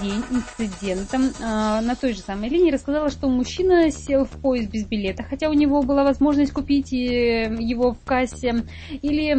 день 0.02 0.24
инцидентом 0.32 1.24
э, 1.40 1.82
на 1.82 1.96
той 1.96 2.14
же 2.14 2.20
самой 2.20 2.50
линии, 2.50 2.72
рассказала, 2.72 3.10
что 3.10 3.28
мужчина 3.28 3.92
сел 3.92 4.26
в 4.26 4.42
поезд 4.42 4.70
без 4.70 4.86
билета, 4.86 5.24
хотя 5.24 5.50
у 5.50 5.54
него 5.54 5.84
была 5.84 6.04
возможность 6.04 6.54
купить 6.54 6.94
э, 6.94 7.56
его 7.60 7.94
в 7.94 8.04
кассе 8.04 8.64
или 9.02 9.34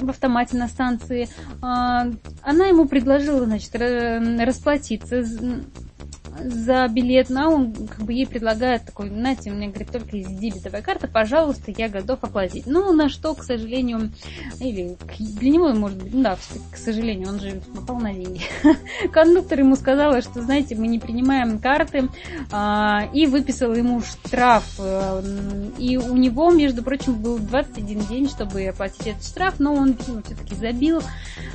в 0.00 0.10
автомате 0.10 0.56
на 0.56 0.68
станции. 0.68 1.28
Она 1.60 2.66
ему 2.66 2.86
предложила, 2.86 3.44
значит, 3.44 3.74
расплатиться 3.74 5.22
за 6.42 6.88
билет, 6.88 7.30
но 7.30 7.50
он 7.52 7.72
как 7.72 8.04
бы 8.04 8.12
ей 8.12 8.26
предлагает 8.26 8.84
такой, 8.84 9.08
знаете, 9.08 9.50
мне 9.50 9.68
говорит, 9.68 9.90
только 9.90 10.16
из 10.16 10.26
дебетовой 10.26 10.82
карты, 10.82 11.08
пожалуйста, 11.08 11.72
я 11.76 11.88
готов 11.88 12.22
оплатить. 12.22 12.66
Ну, 12.66 12.92
на 12.92 13.08
что, 13.08 13.34
к 13.34 13.44
сожалению, 13.44 14.10
или 14.60 14.96
для 15.18 15.50
него, 15.50 15.72
может 15.72 16.02
быть, 16.02 16.12
ну 16.12 16.22
да, 16.22 16.36
к 16.72 16.76
сожалению, 16.76 17.28
он 17.28 17.40
же 17.40 17.60
попал 17.74 17.98
на 17.98 18.12
деньги. 18.12 18.42
Кондуктор 19.12 19.60
ему 19.60 19.76
сказала, 19.76 20.20
что, 20.22 20.42
знаете, 20.42 20.74
мы 20.74 20.88
не 20.88 20.98
принимаем 20.98 21.58
карты, 21.58 22.08
а, 22.50 23.08
и 23.12 23.26
выписал 23.26 23.74
ему 23.74 24.02
штраф. 24.02 24.64
Э, 24.78 25.22
и 25.78 25.96
у 25.96 26.16
него, 26.16 26.50
между 26.50 26.82
прочим, 26.82 27.14
был 27.14 27.38
21 27.38 28.06
день, 28.06 28.28
чтобы 28.28 28.66
оплатить 28.66 29.06
этот 29.06 29.24
штраф, 29.24 29.54
но 29.58 29.74
он, 29.74 29.92
видимо, 29.92 30.22
все-таки 30.22 30.54
забил 30.54 31.00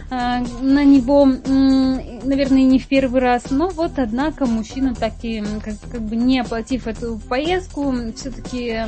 а, 0.09 0.39
на 0.61 0.83
него, 0.83 1.25
наверное, 1.25 2.63
не 2.63 2.79
в 2.79 2.87
первый 2.87 3.21
раз. 3.21 3.51
Но 3.51 3.69
вот, 3.69 3.93
однако, 3.97 4.45
мужчина 4.45 4.68
мужчина 4.69 4.93
так 4.93 5.13
и, 5.23 5.43
как, 5.63 5.75
как 5.91 6.01
бы 6.01 6.15
не 6.15 6.39
оплатив 6.39 6.87
эту 6.87 7.19
поездку, 7.27 7.93
все-таки 8.15 8.81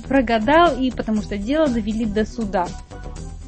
прогадал, 0.00 0.76
и 0.78 0.90
потому 0.90 1.22
что 1.22 1.36
дело 1.36 1.68
довели 1.68 2.04
до 2.04 2.24
суда. 2.24 2.66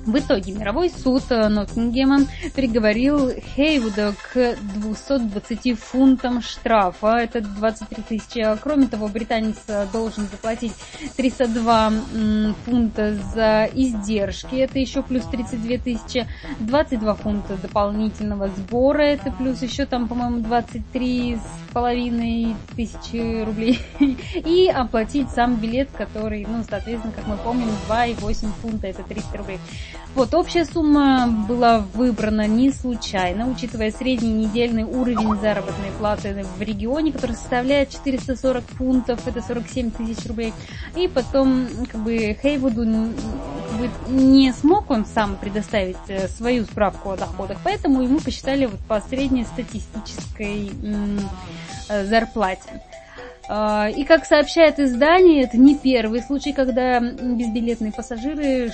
В 0.04 0.18
итоге 0.18 0.52
мировой 0.52 0.90
суд 0.90 1.22
э, 1.30 1.48
Ноттингема 1.48 2.26
приговорил 2.56 3.30
Хейвуда 3.54 4.14
к 4.32 4.56
220 4.74 5.78
фунтам 5.78 6.42
штрафа. 6.42 7.18
Это 7.18 7.40
23 7.40 8.02
тысячи. 8.02 8.44
Кроме 8.60 8.88
того, 8.88 9.06
британец 9.06 9.58
э, 9.68 9.86
должен 9.92 10.26
заплатить 10.26 10.72
302 11.16 11.92
фунта 12.64 13.14
за 13.32 13.68
издержки. 13.72 14.56
Это 14.56 14.80
еще 14.80 15.04
плюс 15.04 15.24
32 15.26 15.78
тысячи. 15.78 16.26
22 16.58 17.14
фунта 17.14 17.56
дополнительного 17.56 18.48
сбора. 18.48 19.02
Это 19.02 19.30
плюс 19.30 19.62
еще 19.62 19.86
там, 19.86 20.08
по-моему, 20.08 20.40
23 20.40 21.36
с 21.36 21.72
половиной 21.72 22.56
тысячи 22.74 23.44
рублей. 23.44 23.78
И 24.34 24.68
оплатить 24.68 25.30
сам 25.30 25.56
билет, 25.56 25.90
который, 25.92 26.44
ну, 26.44 26.64
соответственно, 26.68 27.14
как 27.14 27.28
мы 27.28 27.36
помним, 27.36 27.68
2,8 27.88 28.48
фунта. 28.60 28.88
Это 28.88 29.04
300 29.04 29.38
рублей. 29.38 29.60
Вот, 30.14 30.34
общая 30.34 30.66
сумма 30.66 31.26
была 31.26 31.78
выбрана 31.78 32.46
не 32.46 32.70
случайно, 32.70 33.48
учитывая 33.48 33.90
средний 33.90 34.32
недельный 34.32 34.84
уровень 34.84 35.40
заработной 35.40 35.90
платы 35.98 36.44
в 36.58 36.60
регионе, 36.60 37.12
который 37.12 37.34
составляет 37.34 37.90
440 37.90 38.62
фунтов, 38.64 39.26
это 39.26 39.40
47 39.40 39.90
тысяч 39.90 40.26
рублей. 40.26 40.52
И 40.96 41.08
потом, 41.08 41.66
как 41.90 42.02
бы, 42.02 42.36
Хейвуду 42.42 42.84
как 42.84 43.80
бы, 43.80 43.90
не 44.08 44.52
смог 44.52 44.90
он 44.90 45.06
сам 45.06 45.36
предоставить 45.36 45.96
э, 46.08 46.28
свою 46.28 46.64
справку 46.64 47.12
о 47.12 47.16
доходах, 47.16 47.56
поэтому 47.64 48.02
ему 48.02 48.20
посчитали 48.20 48.66
вот 48.66 48.80
по 48.80 49.00
среднестатистической 49.00 50.72
э, 51.88 52.04
зарплате. 52.04 52.82
А, 53.48 53.88
и 53.88 54.04
как 54.04 54.24
сообщает 54.24 54.78
издание, 54.78 55.42
это 55.44 55.58
не 55.58 55.76
первый 55.76 56.22
случай, 56.22 56.52
когда 56.52 57.00
безбилетные 57.00 57.92
пассажиры 57.92 58.70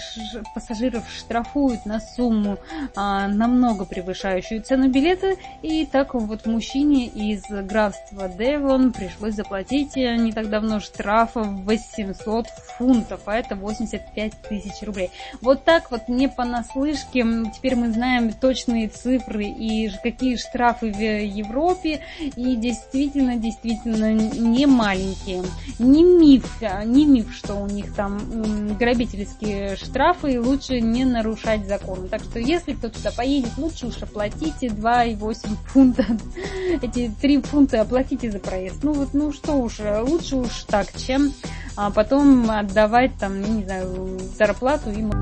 пассажиров 0.55 1.05
штрафуют 1.11 1.87
на 1.87 2.01
сумму 2.01 2.59
а, 2.95 3.29
намного 3.29 3.85
превышающую 3.85 4.63
цену 4.63 4.89
билета. 4.89 5.35
И 5.63 5.87
так 5.87 6.15
вот 6.15 6.47
мужчине 6.47 7.07
из 7.07 7.45
графства 7.49 8.29
Девон 8.29 8.93
пришлось 8.93 9.35
заплатить 9.35 9.97
э, 9.97 10.17
не 10.17 10.33
так 10.33 10.51
давно 10.51 10.81
штрафа 10.81 11.43
в 11.43 11.65
800 11.65 12.47
фунтов, 12.77 13.21
а 13.27 13.37
это 13.37 13.57
85 13.57 14.33
тысяч 14.49 14.83
рублей. 14.83 15.11
Вот 15.41 15.65
так 15.65 15.91
вот 15.91 16.09
не 16.09 16.29
понаслышке. 16.29 17.25
Теперь 17.55 17.77
мы 17.77 17.91
знаем 17.91 18.33
точные 18.33 18.89
цифры 18.89 19.45
и 19.45 19.91
какие 20.03 20.37
штрафы 20.37 20.93
в 20.93 21.01
Европе. 21.01 22.01
И 22.37 22.57
действительно, 22.57 23.37
действительно 23.37 24.13
не 24.13 24.58
не 24.59 24.67
маленькие. 24.67 25.45
Не 25.79 26.03
миф, 26.03 26.61
не 26.85 27.07
миф, 27.07 27.33
что 27.33 27.55
у 27.55 27.67
них 27.67 27.95
там 27.95 28.77
грабительские 28.77 29.77
штрафы, 29.77 30.33
и 30.33 30.39
лучше 30.39 30.81
не 30.81 31.05
нарушать 31.05 31.67
законы. 31.69 32.09
Так 32.09 32.23
что 32.23 32.41
если 32.41 32.73
кто 32.73 32.89
туда 32.89 33.13
поедет, 33.13 33.57
лучше 33.57 33.87
уж 33.87 34.03
оплатите 34.03 34.67
2,8 34.67 35.57
фунта. 35.67 36.05
Эти 36.83 37.13
3 37.21 37.43
фунта 37.43 37.81
оплатите 37.83 38.33
за 38.33 38.41
проезд. 38.41 38.83
Ну 38.83 38.93
вот, 38.93 39.15
ну 39.15 39.33
что 39.33 39.53
уж, 39.53 39.79
лучше 39.79 40.37
уж 40.37 40.65
так, 40.67 40.89
чем 40.97 41.33
а 41.77 41.91
потом 41.91 42.51
отдавать 42.51 43.13
там, 43.21 43.41
не 43.41 43.65
знаю, 43.65 44.19
зарплату 44.37 44.91
им. 44.91 45.13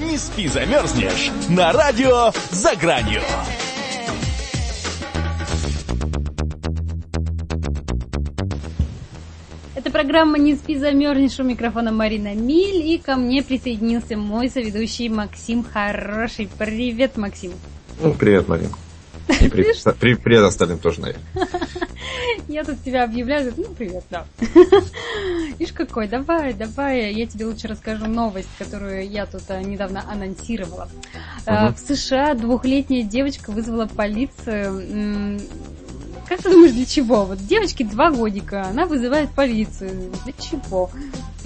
Не 0.00 0.18
спи, 0.18 0.48
замерзнешь 0.48 1.30
на 1.48 1.72
радио 1.72 2.32
«За 2.50 2.74
гранью». 2.74 3.22
Программа 9.98 10.38
«Не 10.38 10.54
спи, 10.54 10.76
замерзнешь» 10.76 11.40
у 11.40 11.42
микрофона 11.42 11.90
Марина 11.90 12.32
Миль, 12.32 12.86
и 12.88 12.98
ко 12.98 13.16
мне 13.16 13.42
присоединился 13.42 14.16
мой 14.16 14.48
соведущий 14.48 15.08
Максим 15.08 15.64
Хороший. 15.64 16.48
Привет, 16.56 17.16
Максим. 17.16 17.50
Ну, 18.00 18.14
привет, 18.14 18.46
Марина. 18.46 18.70
И 19.28 19.48
привет, 19.48 19.76
привет 19.98 20.44
остальным 20.44 20.78
тоже, 20.78 21.00
наверное. 21.00 21.26
Я 22.48 22.62
тут 22.62 22.80
тебя 22.84 23.02
объявляю, 23.02 23.52
ну, 23.56 23.64
привет, 23.76 24.04
да. 24.08 24.24
Ишь 25.58 25.72
какой, 25.72 26.06
давай, 26.06 26.54
давай, 26.54 27.12
я 27.12 27.26
тебе 27.26 27.46
лучше 27.46 27.66
расскажу 27.66 28.06
новость, 28.06 28.48
которую 28.56 29.08
я 29.08 29.26
тут 29.26 29.42
а, 29.48 29.60
недавно 29.60 30.04
анонсировала. 30.08 30.88
Угу. 31.46 31.74
В 31.74 31.78
США 31.78 32.34
двухлетняя 32.34 33.02
девочка 33.02 33.50
вызвала 33.50 33.86
полицию 33.86 35.40
как 36.28 36.42
ты 36.42 36.50
думаешь, 36.50 36.72
для 36.72 36.86
чего? 36.86 37.24
Вот 37.24 37.38
девочке 37.46 37.84
два 37.84 38.10
годика, 38.10 38.66
она 38.68 38.86
вызывает 38.86 39.30
полицию. 39.30 40.12
Для 40.24 40.32
чего? 40.34 40.90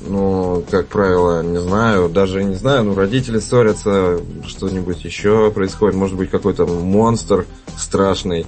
Ну, 0.06 0.64
как 0.70 0.88
правило, 0.88 1.42
не 1.42 1.58
знаю, 1.58 2.08
даже 2.08 2.42
не 2.42 2.56
знаю, 2.56 2.84
ну, 2.84 2.94
родители 2.94 3.38
ссорятся, 3.38 4.20
что-нибудь 4.46 5.04
еще 5.04 5.50
происходит, 5.52 5.94
может 5.94 6.16
быть, 6.16 6.30
какой-то 6.30 6.66
монстр 6.66 7.46
страшный 7.76 8.46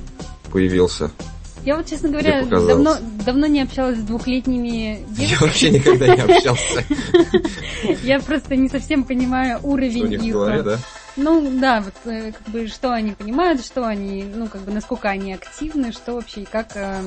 появился. 0.51 1.11
Я 1.65 1.77
вот, 1.77 1.87
честно 1.87 2.11
говоря, 2.11 2.45
давно, 2.45 2.97
давно 3.25 3.47
не 3.47 3.63
общалась 3.63 3.99
с 3.99 4.03
двухлетними 4.03 5.07
девочками. 5.09 5.31
Я 5.31 5.39
вообще 5.41 5.71
никогда 5.71 6.15
не 6.15 6.21
общался. 6.21 6.85
Я 8.03 8.21
просто 8.21 8.57
не 8.57 8.69
совсем 8.69 9.05
понимаю 9.05 9.61
уровень 9.63 10.13
их. 10.13 10.37
Ну 11.17 11.59
да, 11.61 11.81
вот 11.81 11.95
э, 12.13 12.33
как 12.33 12.49
бы 12.53 12.67
что 12.67 12.93
они 12.93 13.13
понимают, 13.13 13.65
что 13.65 13.87
они, 13.87 14.25
ну 14.25 14.49
как 14.49 14.63
бы 14.63 14.73
насколько 14.73 15.09
они 15.09 15.33
активны, 15.33 15.93
что 15.93 16.15
вообще 16.15 16.43
и 16.43 16.45
как 16.45 16.77
э, 16.77 17.03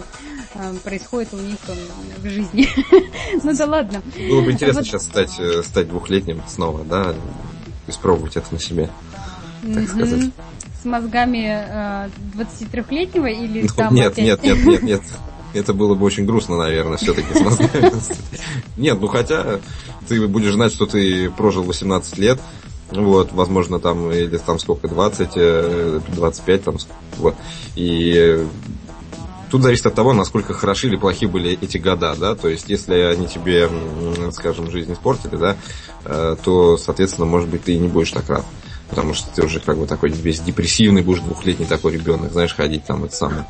э, 0.55 0.73
происходит 0.83 1.33
у 1.33 1.37
них 1.37 1.57
э, 1.67 1.73
в 2.17 2.29
жизни. 2.29 2.69
ну 3.43 3.53
да 3.53 3.65
ладно. 3.65 4.01
Было 4.29 4.41
бы 4.41 4.51
интересно 4.51 4.81
вот. 4.81 4.87
сейчас 4.87 5.03
стать, 5.03 5.37
э, 5.39 5.61
стать 5.63 5.89
двухлетним 5.89 6.41
снова, 6.47 6.85
да, 6.85 7.15
испробовать 7.87 8.37
это 8.37 8.53
на 8.53 8.59
себе, 8.59 8.89
так 9.73 9.89
сказать. 9.89 10.31
С 10.81 10.85
мозгами 10.85 11.65
э, 11.67 12.09
23-летнего 12.35 13.27
или 13.27 13.63
ну, 13.63 13.67
там 13.75 13.93
нет, 13.93 14.13
опять... 14.13 14.25
нет, 14.25 14.43
нет, 14.43 14.65
нет, 14.65 14.83
нет. 14.83 15.01
Это 15.53 15.73
было 15.73 15.95
бы 15.95 16.05
очень 16.05 16.25
грустно, 16.25 16.55
наверное, 16.55 16.97
все-таки 16.97 17.33
с 17.33 17.41
мозгами. 17.41 17.91
Нет, 18.77 18.99
ну 18.99 19.07
хотя 19.07 19.59
ты 20.07 20.27
будешь 20.27 20.53
знать, 20.53 20.71
что 20.71 20.85
ты 20.85 21.31
прожил 21.31 21.63
18 21.63 22.17
лет, 22.17 22.39
вот, 22.91 23.31
возможно, 23.33 23.79
там, 23.79 24.11
или 24.11 24.37
там 24.37 24.59
сколько, 24.59 24.87
20, 24.87 25.29
25, 26.15 26.59
э, 26.59 26.63
там, 26.63 26.77
вот. 27.17 27.35
И 27.75 28.45
тут 29.51 29.61
зависит 29.61 29.85
от 29.85 29.95
того, 29.95 30.13
насколько 30.13 30.53
хороши 30.53 30.87
или 30.87 30.95
плохи 30.95 31.25
были 31.25 31.57
эти 31.61 31.77
года, 31.77 32.15
да, 32.17 32.35
то 32.35 32.47
есть, 32.49 32.69
если 32.69 32.95
они 32.95 33.27
тебе, 33.27 33.69
скажем, 34.31 34.71
жизнь 34.71 34.93
испортили, 34.93 35.35
да, 35.35 35.57
э, 36.05 36.35
то, 36.43 36.77
соответственно, 36.77 37.25
может 37.25 37.49
быть, 37.49 37.63
ты 37.63 37.73
и 37.73 37.79
не 37.79 37.87
будешь 37.87 38.11
так 38.11 38.29
рад. 38.29 38.45
Потому 38.89 39.13
что 39.13 39.29
ты 39.35 39.43
уже 39.43 39.59
как 39.59 39.77
бы 39.77 39.85
такой 39.85 40.11
весь 40.11 40.39
депрессивный 40.39 41.01
будешь 41.01 41.19
двухлетний 41.19 41.65
такой 41.65 41.93
ребенок, 41.93 42.31
знаешь, 42.31 42.55
ходить 42.55 42.85
там 42.85 43.03
это 43.03 43.13
самое 43.13 43.45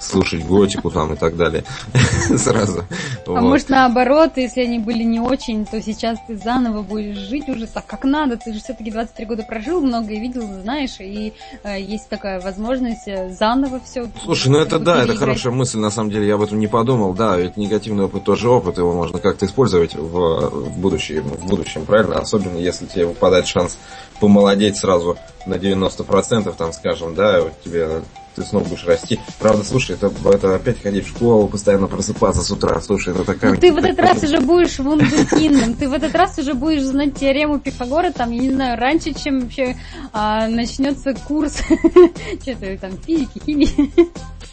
слушать 0.00 0.44
готику 0.44 0.90
там 0.90 1.12
и 1.12 1.16
так 1.16 1.36
далее 1.36 1.64
сразу. 2.36 2.84
А 3.26 3.30
вот. 3.30 3.42
может 3.42 3.68
наоборот, 3.68 4.32
если 4.36 4.62
они 4.62 4.78
были 4.78 5.02
не 5.02 5.20
очень, 5.20 5.66
то 5.66 5.80
сейчас 5.80 6.18
ты 6.26 6.36
заново 6.36 6.82
будешь 6.82 7.16
жить 7.16 7.48
уже 7.48 7.66
так, 7.66 7.86
как 7.86 8.04
надо. 8.04 8.36
Ты 8.36 8.52
же 8.52 8.60
все-таки 8.60 8.90
23 8.90 9.26
года 9.26 9.42
прожил, 9.42 9.80
многое 9.80 10.18
видел, 10.18 10.42
знаешь, 10.62 10.96
и 11.00 11.34
э, 11.62 11.80
есть 11.80 12.08
такая 12.08 12.40
возможность 12.40 13.06
э, 13.06 13.30
заново 13.30 13.80
все. 13.80 14.08
Слушай, 14.24 14.48
ну 14.48 14.58
это 14.58 14.78
да, 14.78 15.04
это 15.04 15.14
хорошая 15.14 15.52
мысль, 15.52 15.78
на 15.78 15.90
самом 15.90 16.10
деле, 16.10 16.26
я 16.26 16.34
об 16.34 16.42
этом 16.42 16.58
не 16.58 16.66
подумал. 16.66 17.12
Да, 17.12 17.36
ведь 17.36 17.56
негативный 17.56 18.04
опыт 18.04 18.24
тоже 18.24 18.48
опыт, 18.48 18.78
его 18.78 18.92
можно 18.92 19.18
как-то 19.18 19.46
использовать 19.46 19.94
в, 19.94 20.00
в, 20.00 20.78
будущем, 20.78 21.24
в 21.24 21.46
будущем, 21.46 21.84
правильно? 21.84 22.16
Особенно 22.18 22.56
если 22.56 22.86
тебе 22.86 23.06
выпадает 23.06 23.46
шанс 23.46 23.78
помолодеть 24.20 24.76
сразу 24.76 25.16
на 25.46 25.54
90%, 25.54 26.54
там, 26.56 26.72
скажем, 26.72 27.14
да, 27.14 27.42
вот 27.42 27.60
тебе 27.62 28.02
ты 28.40 28.46
снова 28.46 28.64
будешь 28.64 28.84
расти. 28.84 29.20
Правда, 29.38 29.64
слушай, 29.64 29.96
это, 29.96 30.12
это 30.30 30.54
опять 30.54 30.82
ходить 30.82 31.06
в 31.06 31.08
школу, 31.08 31.48
постоянно 31.48 31.86
просыпаться 31.86 32.42
с 32.42 32.50
утра. 32.50 32.80
Слушай, 32.80 33.14
это 33.14 33.24
такая... 33.24 33.52
Ну, 33.52 33.60
ты 33.60 33.72
в 33.72 33.76
этот 33.76 33.98
раз 33.98 34.22
уже 34.22 34.40
будешь 34.40 34.78
вундеркиндом, 34.78 35.74
ты 35.74 35.88
в 35.88 35.92
этот 35.92 36.14
раз 36.14 36.38
уже 36.38 36.54
будешь 36.54 36.82
знать 36.82 37.18
теорему 37.18 37.60
Пифагора, 37.60 38.12
там, 38.12 38.30
я 38.30 38.40
не 38.40 38.50
знаю, 38.50 38.78
раньше, 38.78 39.12
чем 39.12 39.40
вообще 39.40 39.76
а, 40.12 40.48
начнется 40.48 41.14
курс 41.14 41.56
что-то 42.42 42.78
там 42.78 42.92
физики, 43.06 43.40
химии. 43.44 43.90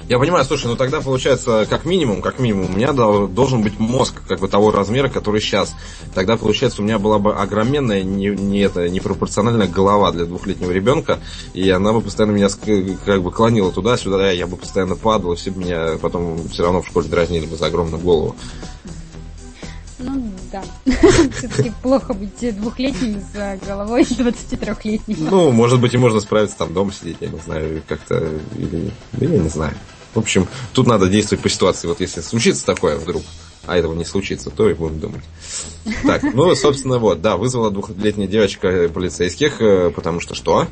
Я 0.10 0.20
понимаю, 0.20 0.46
слушай, 0.46 0.68
ну 0.68 0.76
тогда 0.76 1.02
получается, 1.02 1.66
как 1.70 1.84
минимум, 1.84 2.22
как 2.22 2.40
минимум, 2.40 2.68
у 2.74 2.78
меня 2.78 2.94
должен 2.94 3.62
быть 3.62 3.80
мозг 3.80 4.22
как 4.28 4.40
бы 4.40 4.48
того 4.48 4.72
размера, 4.72 5.10
который 5.10 5.42
сейчас. 5.42 5.76
Тогда 6.14 6.38
получается, 6.38 6.82
у 6.82 6.86
меня 6.86 6.98
была 6.98 7.20
бы 7.20 7.36
огроменная, 7.36 8.04
не, 8.04 8.28
не 8.28 8.60
это, 8.60 8.88
непропорциональная 8.88 9.68
голова 9.68 10.12
для 10.12 10.26
двухлетнего 10.26 10.72
ребенка, 10.72 11.20
и 11.54 11.70
она 11.70 11.92
бы 11.92 12.02
постоянно 12.02 12.32
меня 12.32 12.48
как 13.06 13.22
бы 13.22 13.32
клонила 13.32 13.72
туда-сюда, 13.78 14.32
я 14.32 14.48
бы 14.48 14.58
постоянно 14.58 14.96
падал, 14.96 15.34
и 15.34 15.36
все 15.36 15.52
бы 15.52 15.60
меня 15.60 16.00
потом 16.02 16.48
все 16.50 16.64
равно 16.64 16.82
в 16.82 16.88
школе 16.88 17.08
дразнили 17.08 17.46
бы 17.46 17.56
за 17.56 17.68
огромную 17.68 18.02
голову. 18.02 18.36
Ну 20.00 20.32
да. 20.52 20.64
Все-таки 21.38 21.72
плохо 21.84 22.14
быть 22.16 22.56
двухлетним 22.56 23.22
с 23.22 23.60
головой 23.64 24.02
23-летним. 24.10 25.18
Ну, 25.30 25.52
может 25.52 25.80
быть, 25.80 25.94
и 25.94 25.98
можно 25.98 26.20
справиться 26.20 26.58
там 26.58 26.74
дома 26.74 26.92
сидеть, 26.92 27.18
я 27.20 27.28
не 27.28 27.40
знаю, 27.40 27.84
как-то, 27.88 28.18
или, 28.58 28.92
да 29.14 29.26
я 29.28 29.38
не 29.38 29.50
знаю. 29.50 29.74
В 30.16 30.20
общем, 30.20 30.48
тут 30.74 30.88
надо 30.88 31.08
действовать 31.08 31.44
по 31.44 31.50
ситуации. 31.50 31.88
Вот 31.88 32.00
если 32.00 32.22
случится 32.22 32.66
такое 32.66 32.98
вдруг, 32.98 33.22
а 33.68 33.78
этого 33.78 33.94
не 33.94 34.06
случится, 34.06 34.50
то 34.50 34.68
и 34.68 34.74
будем 34.74 35.00
думать. 35.00 35.24
Так, 36.04 36.24
ну, 36.34 36.56
собственно, 36.56 36.98
вот, 36.98 37.22
да, 37.22 37.38
вызвала 37.38 37.70
двухлетняя 37.70 38.28
девочка 38.28 38.90
полицейских, 38.92 39.62
э, 39.62 39.92
потому 39.92 40.20
что 40.20 40.34
что? 40.34 40.68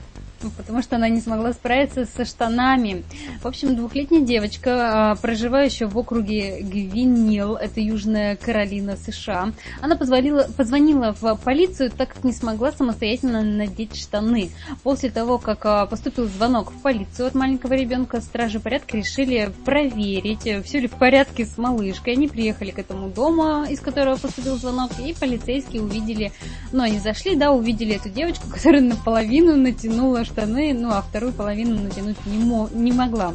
Потому 0.58 0.82
что 0.82 0.96
она 0.96 1.10
не 1.10 1.22
смогла 1.22 1.54
справиться 1.54 2.06
со 2.06 2.26
штанами. 2.26 3.04
В 3.42 3.48
общем, 3.48 3.76
двухлетняя 3.76 4.22
девочка, 4.22 5.12
а, 5.12 5.16
проживающая 5.16 5.88
в 5.88 5.98
округе 5.98 6.62
Гвинил, 6.62 7.56
это 7.56 7.80
Южная 7.80 8.36
Каролина, 8.36 8.98
США, 8.98 9.52
она 9.82 9.96
позвонила, 9.96 10.48
позвонила 10.56 11.16
в 11.20 11.36
полицию, 11.38 11.92
так 11.92 12.14
как 12.14 12.24
не 12.24 12.34
смогла 12.34 12.72
самостоятельно 12.72 13.42
надеть 13.42 13.96
штаны. 13.96 14.50
После 14.84 15.10
того, 15.10 15.38
как 15.38 15.66
а, 15.66 15.86
поступил 15.86 16.26
звонок 16.28 16.72
в 16.72 16.82
полицию 16.82 17.28
от 17.28 17.36
маленького 17.36 17.74
ребенка, 17.74 18.22
стражи 18.22 18.60
порядка 18.60 18.98
решили 18.98 19.52
проверить, 19.64 20.66
все 20.66 20.80
ли 20.80 20.88
в 20.88 20.94
порядке 20.94 21.46
с 21.46 21.58
малышкой. 21.58 22.14
Они 22.14 22.28
приехали 22.28 22.72
к 22.72 22.80
этому 22.80 23.10
дому, 23.10 23.64
из 23.64 23.80
которого 23.80 24.18
поступил 24.18 24.58
звонок, 24.58 24.92
и 25.00 25.14
полицейские 25.14 25.82
увидели, 25.82 26.32
ну, 26.72 26.84
они 26.84 27.00
зашли, 27.00 27.36
да, 27.36 27.52
увидели 27.52 27.96
эту 27.96 28.10
девочку, 28.10 28.50
которая 28.50 28.82
наполовину 28.82 29.56
натянула 29.56 30.25
штаны, 30.26 30.74
ну 30.74 30.92
а 30.92 31.02
вторую 31.02 31.34
половину 31.34 31.82
натянуть 31.82 32.18
не, 32.26 32.38
мо- 32.38 32.70
не 32.74 32.92
могла. 32.92 33.34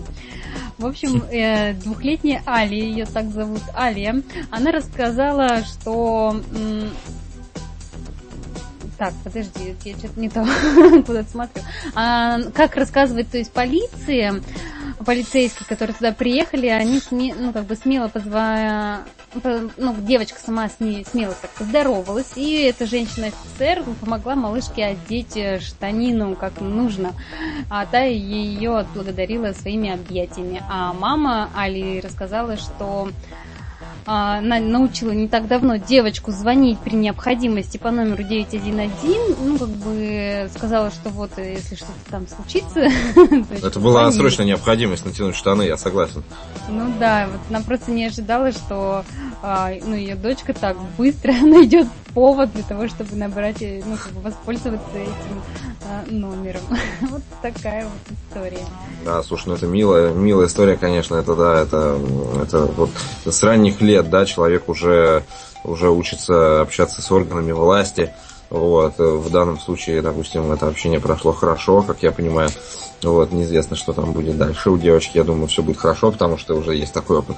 В 0.78 0.86
общем, 0.86 1.22
э, 1.30 1.74
двухлетняя 1.74 2.42
Али, 2.46 2.78
ее 2.78 3.06
так 3.06 3.30
зовут 3.30 3.62
Али, 3.74 4.22
она 4.50 4.72
рассказала, 4.72 5.62
что... 5.64 6.40
Так, 8.98 9.14
подожди, 9.24 9.74
я 9.84 9.96
что-то 9.96 10.20
не 10.20 10.28
то 10.28 10.46
куда-то 11.06 11.30
смотрю. 11.30 11.62
А, 11.94 12.38
как 12.54 12.76
рассказывает, 12.76 13.30
то 13.30 13.38
есть 13.38 13.50
полиция, 13.50 14.42
полицейские, 15.04 15.66
которые 15.66 15.94
туда 15.94 16.12
приехали, 16.12 16.66
они 16.66 17.00
сме, 17.00 17.34
ну, 17.34 17.52
как 17.52 17.64
бы 17.64 17.74
смело 17.74 18.08
позвали, 18.08 18.98
ну, 19.76 19.94
девочка 19.98 20.38
сама 20.38 20.68
с 20.68 20.80
ней 20.80 21.04
смело 21.04 21.34
так 21.40 21.50
поздоровалась, 21.52 22.32
и 22.36 22.62
эта 22.62 22.86
женщина-офицер 22.86 23.82
помогла 24.00 24.34
малышке 24.34 24.84
одеть 24.84 25.36
э, 25.36 25.60
штанину 25.60 26.36
как 26.36 26.60
нужно, 26.60 27.12
а 27.68 27.86
та 27.86 28.02
ее 28.02 28.78
отблагодарила 28.78 29.52
своими 29.52 29.90
объятиями. 29.90 30.62
А 30.68 30.92
мама 30.92 31.50
Али 31.54 32.00
рассказала, 32.00 32.56
что 32.56 33.10
научила 34.06 35.12
не 35.12 35.28
так 35.28 35.46
давно 35.46 35.76
девочку 35.76 36.32
звонить 36.32 36.78
при 36.78 36.94
необходимости 36.94 37.76
по 37.76 37.90
номеру 37.90 38.22
911, 38.22 39.38
ну, 39.44 39.58
как 39.58 39.68
бы 39.68 40.50
сказала, 40.54 40.90
что 40.90 41.10
вот, 41.10 41.30
э, 41.36 41.54
если 41.54 41.76
что-то 41.76 42.10
там 42.10 42.26
случится... 42.26 42.88
Это 43.62 43.80
была 43.80 44.10
срочная 44.12 44.46
необходимость 44.46 45.04
натянуть 45.04 45.36
штаны, 45.36 45.62
я 45.62 45.76
согласен. 45.76 46.22
Ну 46.68 46.92
да, 46.98 47.28
вот 47.30 47.40
она 47.50 47.60
просто 47.64 47.90
не 47.90 48.06
ожидала, 48.06 48.52
что 48.52 49.04
а, 49.42 49.72
ну, 49.82 49.94
ее 49.94 50.16
дочка 50.16 50.52
так 50.52 50.76
быстро 50.98 51.32
найдет 51.42 51.86
повод 52.14 52.52
для 52.52 52.62
того, 52.62 52.88
чтобы 52.88 53.16
набрать, 53.16 53.62
э, 53.62 53.82
ну, 53.86 53.96
как 53.96 54.12
бы 54.12 54.20
воспользоваться 54.20 54.96
этим 54.96 55.42
а, 55.84 56.04
номером. 56.10 56.62
вот 57.02 57.22
такая 57.40 57.84
вот 57.84 58.18
история. 58.18 58.64
Да, 59.04 59.22
слушай, 59.22 59.48
ну 59.48 59.54
это 59.54 59.66
милая, 59.66 60.12
милая 60.12 60.46
история, 60.46 60.76
конечно, 60.76 61.16
это 61.16 61.34
да, 61.34 61.60
это, 61.60 61.98
это 62.42 62.66
вот 62.66 62.90
с 63.24 63.42
ранних 63.42 63.80
лет, 63.80 64.10
да, 64.10 64.26
человек 64.26 64.68
уже, 64.68 65.24
уже 65.64 65.90
учится 65.90 66.60
общаться 66.60 67.00
с 67.00 67.10
органами 67.10 67.52
власти, 67.52 68.12
вот, 68.50 68.98
в 68.98 69.30
данном 69.30 69.58
случае, 69.58 70.02
допустим, 70.02 70.50
это 70.52 70.66
общение 70.66 71.00
прошло 71.00 71.32
хорошо, 71.32 71.82
как 71.82 72.02
я 72.02 72.10
понимаю, 72.10 72.50
вот, 73.02 73.32
неизвестно, 73.32 73.76
что 73.76 73.92
там 73.92 74.12
будет 74.12 74.36
дальше 74.36 74.70
у 74.70 74.76
девочки, 74.76 75.16
я 75.16 75.24
думаю, 75.24 75.46
все 75.46 75.62
будет 75.62 75.78
хорошо, 75.78 76.10
потому 76.10 76.36
что 76.36 76.56
уже 76.56 76.74
есть 76.74 76.92
такой 76.92 77.18
опыт. 77.18 77.36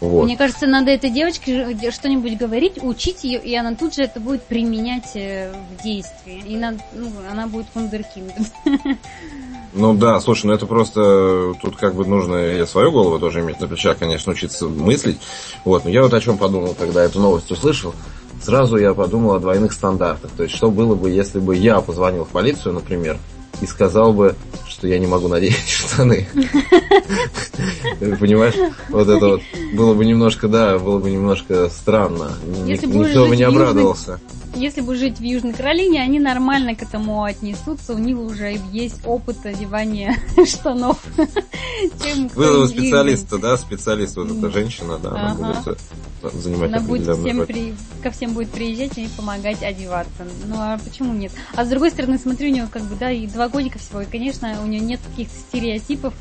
Вот. 0.00 0.24
Мне 0.24 0.36
кажется, 0.36 0.66
надо 0.66 0.90
этой 0.92 1.10
девочке 1.10 1.76
что-нибудь 1.90 2.36
говорить, 2.36 2.74
учить 2.80 3.24
ее, 3.24 3.40
и 3.40 3.54
она 3.56 3.74
тут 3.74 3.94
же 3.94 4.02
это 4.02 4.20
будет 4.20 4.44
применять 4.44 5.10
э, 5.16 5.52
в 5.52 5.82
действии. 5.82 6.42
И 6.46 6.56
надо, 6.56 6.78
ну, 6.94 7.10
она 7.30 7.48
будет 7.48 7.66
вундеркиндом. 7.74 8.46
Ну 9.74 9.92
да, 9.94 10.18
слушай, 10.20 10.46
ну 10.46 10.54
это 10.54 10.64
просто 10.64 11.52
тут 11.60 11.76
как 11.76 11.94
бы 11.94 12.06
нужно 12.06 12.36
и 12.36 12.66
свою 12.66 12.90
голову 12.90 13.18
тоже 13.18 13.40
иметь 13.40 13.60
на 13.60 13.68
плечах, 13.68 13.98
конечно, 13.98 14.32
учиться 14.32 14.66
мыслить. 14.66 15.18
Вот, 15.64 15.84
но 15.84 15.90
я 15.90 16.02
вот 16.02 16.14
о 16.14 16.20
чем 16.20 16.38
подумал, 16.38 16.74
когда 16.74 17.04
эту 17.04 17.20
новость 17.20 17.50
услышал. 17.50 17.94
Сразу 18.40 18.78
я 18.78 18.94
подумал 18.94 19.34
о 19.34 19.40
двойных 19.40 19.72
стандартах. 19.72 20.30
То 20.30 20.44
есть, 20.44 20.54
что 20.54 20.70
было 20.70 20.94
бы, 20.94 21.10
если 21.10 21.38
бы 21.38 21.54
я 21.54 21.80
позвонил 21.80 22.24
в 22.24 22.28
полицию, 22.28 22.74
например, 22.74 23.18
и 23.60 23.66
сказал 23.66 24.12
бы, 24.12 24.34
что 24.68 24.86
я 24.86 24.98
не 24.98 25.06
могу 25.06 25.28
надеть 25.28 25.56
штаны. 25.68 26.26
Понимаешь? 28.20 28.54
Вот 28.88 29.08
это 29.08 29.26
вот 29.26 29.42
было 29.72 29.94
бы 29.94 30.04
немножко, 30.04 30.48
да, 30.48 30.78
было 30.78 30.98
бы 30.98 31.10
немножко 31.10 31.68
странно. 31.68 32.32
Никто 32.64 33.26
бы 33.26 33.36
не 33.36 33.42
обрадовался. 33.42 34.20
Если 34.54 34.80
бы 34.80 34.96
жить 34.96 35.18
в 35.18 35.22
Южной 35.22 35.52
Каролине, 35.52 36.02
они 36.02 36.18
нормально 36.20 36.74
к 36.74 36.82
этому 36.82 37.22
отнесутся. 37.22 37.94
У 37.94 37.98
них 37.98 38.18
уже 38.18 38.58
есть 38.72 39.00
опыт 39.04 39.44
одевания 39.44 40.16
штанов. 40.46 40.98
Был 42.34 42.66
специалист, 42.68 43.28
да, 43.28 43.56
специалист, 43.56 44.16
вот 44.16 44.30
эта 44.30 44.50
женщина, 44.50 44.98
да, 44.98 45.10
она 45.10 45.34
будет 45.34 45.78
э, 46.22 46.30
занимать 46.32 46.72
Она 46.72 46.80
будет 46.80 47.16
всем 47.18 47.46
при... 47.46 47.74
ко 48.02 48.10
всем 48.10 48.32
будет 48.32 48.50
приезжать 48.50 48.98
и 48.98 49.08
помогать 49.16 49.62
одеваться. 49.62 50.26
Ну 50.46 50.56
а 50.58 50.78
почему 50.78 51.12
нет? 51.12 51.32
А 51.54 51.64
с 51.64 51.68
другой 51.68 51.90
стороны, 51.90 52.18
смотрю, 52.18 52.48
у 52.48 52.52
нее 52.52 52.68
как 52.70 52.82
бы, 52.82 52.96
да, 52.96 53.10
и 53.10 53.26
два 53.26 53.48
годика 53.48 53.78
всего, 53.78 54.00
и, 54.00 54.06
конечно, 54.06 54.58
у 54.62 54.66
нее 54.66 54.80
нет 54.80 55.00
каких-то 55.10 55.34
стереотипов 55.38 56.14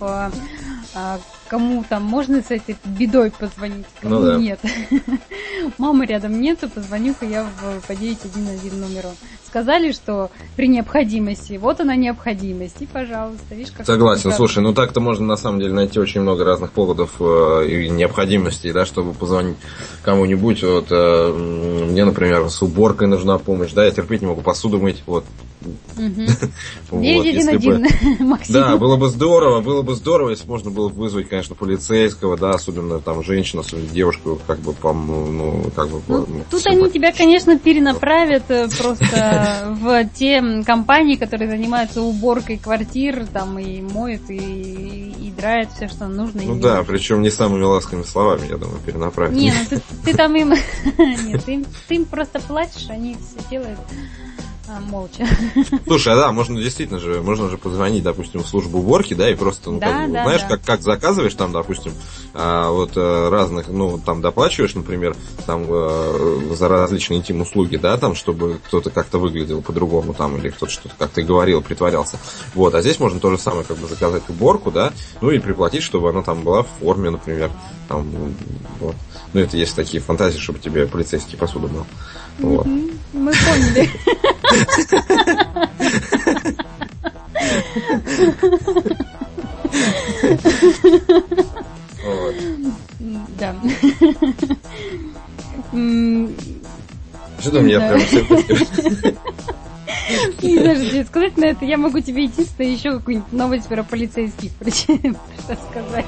а, 0.99 1.19
кому 1.47 1.83
там 1.87 2.03
можно 2.03 2.41
с 2.41 2.49
этой 2.49 2.75
бедой 2.83 3.29
позвонить, 3.29 3.85
кому 4.01 4.15
ну, 4.15 4.25
да. 4.25 4.37
нет. 4.37 4.59
Мамы 5.77 6.07
рядом 6.07 6.41
нету, 6.41 6.67
позвоню-ка 6.69 7.23
я 7.23 7.43
в, 7.43 7.85
по 7.85 7.95
911 7.95 8.73
номеру. 8.73 9.09
Сказали, 9.47 9.93
что 9.93 10.29
при 10.57 10.67
необходимости, 10.67 11.57
вот 11.57 11.79
она 11.79 11.95
необходимость, 11.95 12.81
и 12.81 12.85
пожалуйста, 12.85 13.55
видишь, 13.55 13.71
как... 13.71 13.85
Согласен, 13.85 14.33
слушай, 14.33 14.61
ну 14.61 14.73
так-то 14.73 14.99
можно 14.99 15.25
на 15.25 15.37
самом 15.37 15.59
деле 15.59 15.73
найти 15.73 15.99
очень 15.99 16.21
много 16.21 16.43
разных 16.43 16.71
поводов 16.71 17.11
э, 17.19 17.65
и 17.67 17.89
необходимостей, 17.89 18.73
да, 18.73 18.85
чтобы 18.85 19.13
позвонить 19.13 19.55
кому-нибудь. 20.03 20.63
Вот 20.63 20.87
э, 20.89 21.31
мне, 21.89 22.03
например, 22.03 22.49
с 22.49 22.61
уборкой 22.61 23.07
нужна 23.07 23.37
помощь, 23.37 23.71
да, 23.71 23.85
я 23.85 23.91
терпеть 23.91 24.21
не 24.21 24.27
могу 24.27 24.41
посуду 24.41 24.79
мыть, 24.79 25.01
вот, 25.05 25.23
вот, 26.91 27.01
если 27.01 27.57
бы... 27.57 27.83
Да, 28.49 28.77
было 28.77 28.95
бы 28.97 29.09
здорово, 29.09 29.61
было 29.61 29.81
бы 29.81 29.95
здорово, 29.95 30.29
если 30.29 30.47
можно 30.47 30.69
было 30.71 30.89
вызвать, 30.89 31.29
конечно, 31.29 31.55
полицейского, 31.55 32.37
да, 32.37 32.51
особенно 32.51 32.99
там 32.99 33.23
женщину, 33.23 33.61
особенно 33.61 33.87
девушку, 33.87 34.39
как 34.45 34.59
бы, 34.59 34.73
по, 34.73 34.93
ну, 34.93 35.65
как 35.75 35.89
бы... 35.89 36.01
Ну, 36.07 36.25
тут 36.49 36.65
они 36.67 36.89
тебя, 36.89 37.11
конечно, 37.11 37.57
перенаправят 37.57 38.43
э, 38.49 38.67
просто 38.77 39.05
в 39.67 40.05
те 40.13 40.63
компании, 40.63 41.15
которые 41.15 41.49
занимаются 41.49 42.01
уборкой 42.01 42.57
квартир, 42.57 43.25
там, 43.27 43.57
и 43.59 43.81
моют, 43.81 44.29
и, 44.29 44.35
и 44.37 45.33
драят 45.35 45.71
все, 45.71 45.87
что 45.87 46.07
нужно. 46.07 46.41
Ну 46.43 46.59
да, 46.59 46.83
причем 46.83 47.21
не 47.21 47.29
самыми 47.29 47.63
ласковыми 47.63 48.05
словами, 48.05 48.47
я 48.49 48.57
думаю, 48.57 48.79
перенаправят. 48.85 49.33
Не, 49.33 49.51
ну 49.51 49.57
ты, 49.69 49.81
ты 50.05 50.17
там 50.17 50.35
им... 50.35 50.49
Нет, 50.97 51.43
ты, 51.45 51.65
ты 51.87 51.95
им 51.95 52.05
просто 52.05 52.39
платишь, 52.39 52.89
они 52.89 53.15
все 53.15 53.49
делают 53.49 53.79
а, 54.69 54.81
молча. 54.81 55.25
Слушай, 55.87 56.13
а 56.13 56.15
да, 56.17 56.31
можно 56.31 56.61
действительно 56.61 56.99
же, 56.99 57.21
можно 57.21 57.49
же 57.49 57.57
позвонить, 57.57 58.03
допустим, 58.03 58.43
в 58.43 58.47
службу 58.47 58.79
уборки, 58.79 59.13
да, 59.13 59.29
и 59.29 59.35
просто, 59.35 59.71
ну, 59.71 59.79
да, 59.79 59.87
как, 59.87 60.11
да, 60.11 60.23
знаешь, 60.23 60.41
да. 60.41 60.47
как, 60.49 60.61
как 60.63 60.81
заказываешь 60.81 61.33
там, 61.35 61.53
допустим, 61.53 61.93
а, 62.33 62.69
вот 62.71 62.91
э, 62.97 63.29
разных, 63.29 63.69
ну, 63.69 63.97
там 63.97 64.21
доплачиваешь, 64.21 64.75
например, 64.75 65.15
там 65.45 65.65
э, 65.69 66.53
за 66.53 66.67
различные 66.67 67.19
интим-услуги, 67.19 67.77
да, 67.77 67.97
там, 67.97 68.13
чтобы 68.13 68.59
кто-то 68.67 68.89
как-то 68.89 69.19
выглядел 69.19 69.61
по-другому 69.61 70.13
там, 70.13 70.37
или 70.37 70.49
кто-то 70.49 70.71
что-то 70.71 70.95
как-то 70.97 71.21
говорил, 71.21 71.61
притворялся. 71.61 72.19
Вот, 72.53 72.75
а 72.75 72.81
здесь 72.81 72.99
можно 72.99 73.19
то 73.21 73.31
же 73.31 73.37
самое, 73.37 73.63
как 73.63 73.77
бы 73.77 73.87
заказать 73.87 74.23
уборку, 74.27 74.69
да, 74.71 74.91
ну 75.21 75.31
и 75.31 75.39
приплатить, 75.39 75.83
чтобы 75.83 76.09
она 76.09 76.23
там 76.23 76.41
была 76.41 76.63
в 76.63 76.67
форме, 76.81 77.09
например, 77.09 77.51
там, 77.87 78.05
вот. 78.81 78.95
Ну, 79.33 79.41
это 79.41 79.55
есть 79.57 79.75
такие 79.75 80.01
фантазии, 80.01 80.39
чтобы 80.39 80.59
тебе 80.59 80.87
полицейский 80.87 81.37
посуду 81.37 81.67
был. 81.67 81.85
Вот. 82.39 82.65
Мы 83.13 83.31
поняли. 83.31 83.89
Да. 93.39 93.55
Что-то 97.39 97.59
меня 97.59 97.79
прям 97.79 98.01
Не 100.41 100.57
знаю, 100.59 101.05
сказать 101.05 101.37
на 101.37 101.45
это. 101.45 101.65
Я 101.65 101.77
могу 101.77 101.99
тебе 101.99 102.23
единственное 102.23 102.71
еще 102.71 102.93
какую-нибудь 102.93 103.31
новость 103.31 103.67
про 103.67 103.83
полицейских 103.83 104.51
рассказать. 104.61 106.05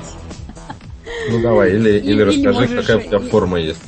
Ну 1.29 1.41
давай, 1.41 1.71
или, 1.75 1.97
или, 1.97 2.11
или 2.11 2.21
расскажи, 2.21 2.59
можешь... 2.59 2.85
какая 2.85 2.97
у 2.97 3.01
тебя 3.01 3.19
форма 3.19 3.59
есть. 3.59 3.81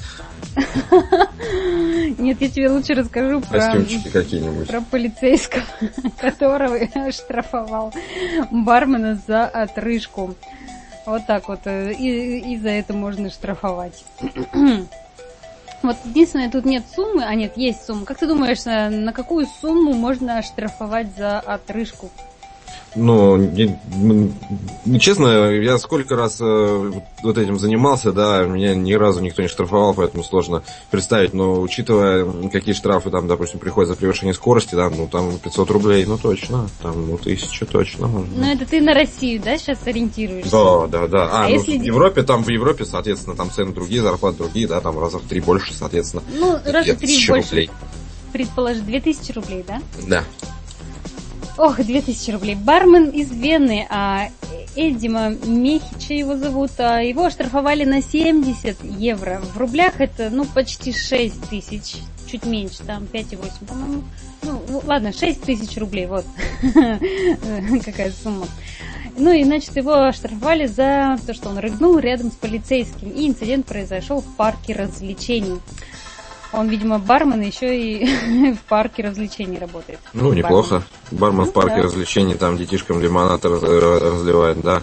Нет, 2.18 2.42
я 2.42 2.50
тебе 2.50 2.70
лучше 2.70 2.94
расскажу 2.94 3.42
про, 3.42 3.74
какие-нибудь. 4.12 4.68
про 4.68 4.82
полицейского, 4.82 5.64
которого 6.20 6.78
штрафовал 7.12 7.94
бармена 8.52 9.20
за 9.28 9.46
отрыжку. 9.46 10.36
Вот 11.06 11.26
так 11.26 11.48
вот. 11.48 11.62
Э, 11.66 11.94
и, 11.94 12.54
и 12.54 12.58
за 12.58 12.70
это 12.70 12.94
можно 12.94 13.30
штрафовать. 13.30 14.04
Вот 15.84 15.98
единственное, 16.06 16.52
тут 16.52 16.64
нет 16.64 16.84
суммы, 16.96 17.24
а 17.24 17.34
нет, 17.34 17.58
есть 17.58 17.84
сумма. 17.84 18.06
Как 18.06 18.20
ты 18.20 18.28
думаешь, 18.28 18.64
на, 18.66 18.92
на 18.92 19.14
какую 19.14 19.48
сумму 19.48 19.94
можно 19.94 20.44
штрафовать 20.44 21.08
за 21.18 21.40
отрыжку? 21.40 22.12
Ну, 22.96 23.38
ну, 24.86 25.00
честно, 25.00 25.52
я 25.52 25.78
сколько 25.78 26.18
раз 26.18 26.38
э, 26.42 26.92
вот 27.24 27.38
этим 27.38 27.58
занимался, 27.58 28.12
да, 28.12 28.44
меня 28.44 28.76
ни 28.76 28.94
разу 28.94 29.22
никто 29.22 29.42
не 29.42 29.48
штрафовал, 29.48 29.94
поэтому 29.94 30.24
сложно 30.24 30.62
представить, 30.90 31.34
но 31.34 31.62
учитывая, 31.62 32.26
какие 32.50 32.74
штрафы 32.74 33.10
там, 33.10 33.28
допустим, 33.28 33.60
приходят 33.60 33.90
за 33.90 33.96
превышение 33.96 34.34
скорости, 34.34 34.76
да, 34.76 34.90
ну 34.90 35.08
там 35.08 35.38
500 35.40 35.72
рублей, 35.72 36.06
ну 36.06 36.18
точно, 36.18 36.68
там, 36.82 37.08
ну 37.08 37.18
тысяча 37.18 37.66
точно 37.66 38.08
можно. 38.08 38.30
Ну 38.36 38.52
это 38.52 38.66
ты 38.66 38.82
на 38.82 38.94
Россию, 38.94 39.42
да, 39.44 39.58
сейчас 39.58 39.80
ориентируешься? 39.86 40.52
Да, 40.52 40.88
да, 40.88 41.08
да. 41.08 41.30
А, 41.32 41.46
а 41.46 41.48
ну, 41.48 41.54
если... 41.56 41.78
в 41.78 41.84
Европе, 41.84 42.24
там, 42.24 42.44
в 42.44 42.50
Европе, 42.50 42.84
соответственно, 42.84 43.38
там 43.38 43.52
цены 43.52 43.72
другие, 43.72 44.02
зарплаты 44.02 44.40
другие, 44.40 44.68
да, 44.68 44.82
там 44.82 45.00
раза 45.00 45.20
в 45.20 45.24
три 45.24 45.40
больше, 45.40 45.74
соответственно. 45.74 46.24
Ну, 46.34 46.60
раза 46.66 46.94
в 46.94 46.98
три 46.98 47.26
больше. 47.26 47.50
Рублей. 47.50 47.70
Предположи, 48.34 48.82
2000 48.82 49.32
рублей, 49.34 49.66
да? 49.68 49.82
Да. 50.08 50.24
Ох, 51.58 51.78
2000 51.78 52.32
рублей. 52.32 52.56
Бармен 52.56 53.10
из 53.10 53.32
Вены, 53.32 53.86
а, 53.90 54.30
Эдима 54.76 55.30
Мехича 55.30 56.14
его 56.14 56.38
зовут, 56.38 56.72
а, 56.78 57.00
его 57.02 57.26
оштрафовали 57.26 57.84
на 57.84 58.02
70 58.02 58.78
евро. 58.84 59.42
В 59.54 59.58
рублях 59.58 60.00
это, 60.00 60.30
ну, 60.30 60.46
почти 60.46 60.94
6 60.94 61.50
тысяч, 61.50 61.98
чуть 62.26 62.46
меньше, 62.46 62.84
там 62.84 63.06
5,8, 63.06 63.66
по-моему. 63.68 64.04
Ну, 64.44 64.82
ладно, 64.86 65.12
6 65.12 65.42
тысяч 65.42 65.78
рублей, 65.78 66.08
вот 66.08 66.26
какая 67.86 68.12
сумма. 68.12 68.48
Ну 69.18 69.32
и, 69.32 69.44
значит, 69.44 69.76
его 69.76 70.06
оштрафовали 70.06 70.66
за 70.68 71.20
то, 71.28 71.34
что 71.34 71.50
он 71.50 71.58
рыгнул 71.58 72.00
рядом 72.00 72.32
с 72.32 72.36
полицейским. 72.36 73.10
И 73.10 73.28
инцидент 73.28 73.66
произошел 73.66 74.22
в 74.22 74.36
парке 74.36 74.74
развлечений. 74.74 75.60
Он, 76.54 76.68
видимо, 76.68 77.00
бармен 77.00 77.42
еще 77.42 77.80
и 77.80 78.54
в 78.54 78.62
парке 78.68 79.04
развлечений 79.04 79.58
работает. 79.58 80.00
Ну, 80.14 80.34
неплохо. 80.34 80.84
Бармен, 81.12 81.46
в 81.46 81.54
парке 81.54 81.78
да. 81.78 81.84
развлечений, 81.84 82.36
там 82.36 82.58
детишкам 82.58 83.02
лимонад 83.02 83.44
разливает, 83.46 84.62
да. 84.62 84.82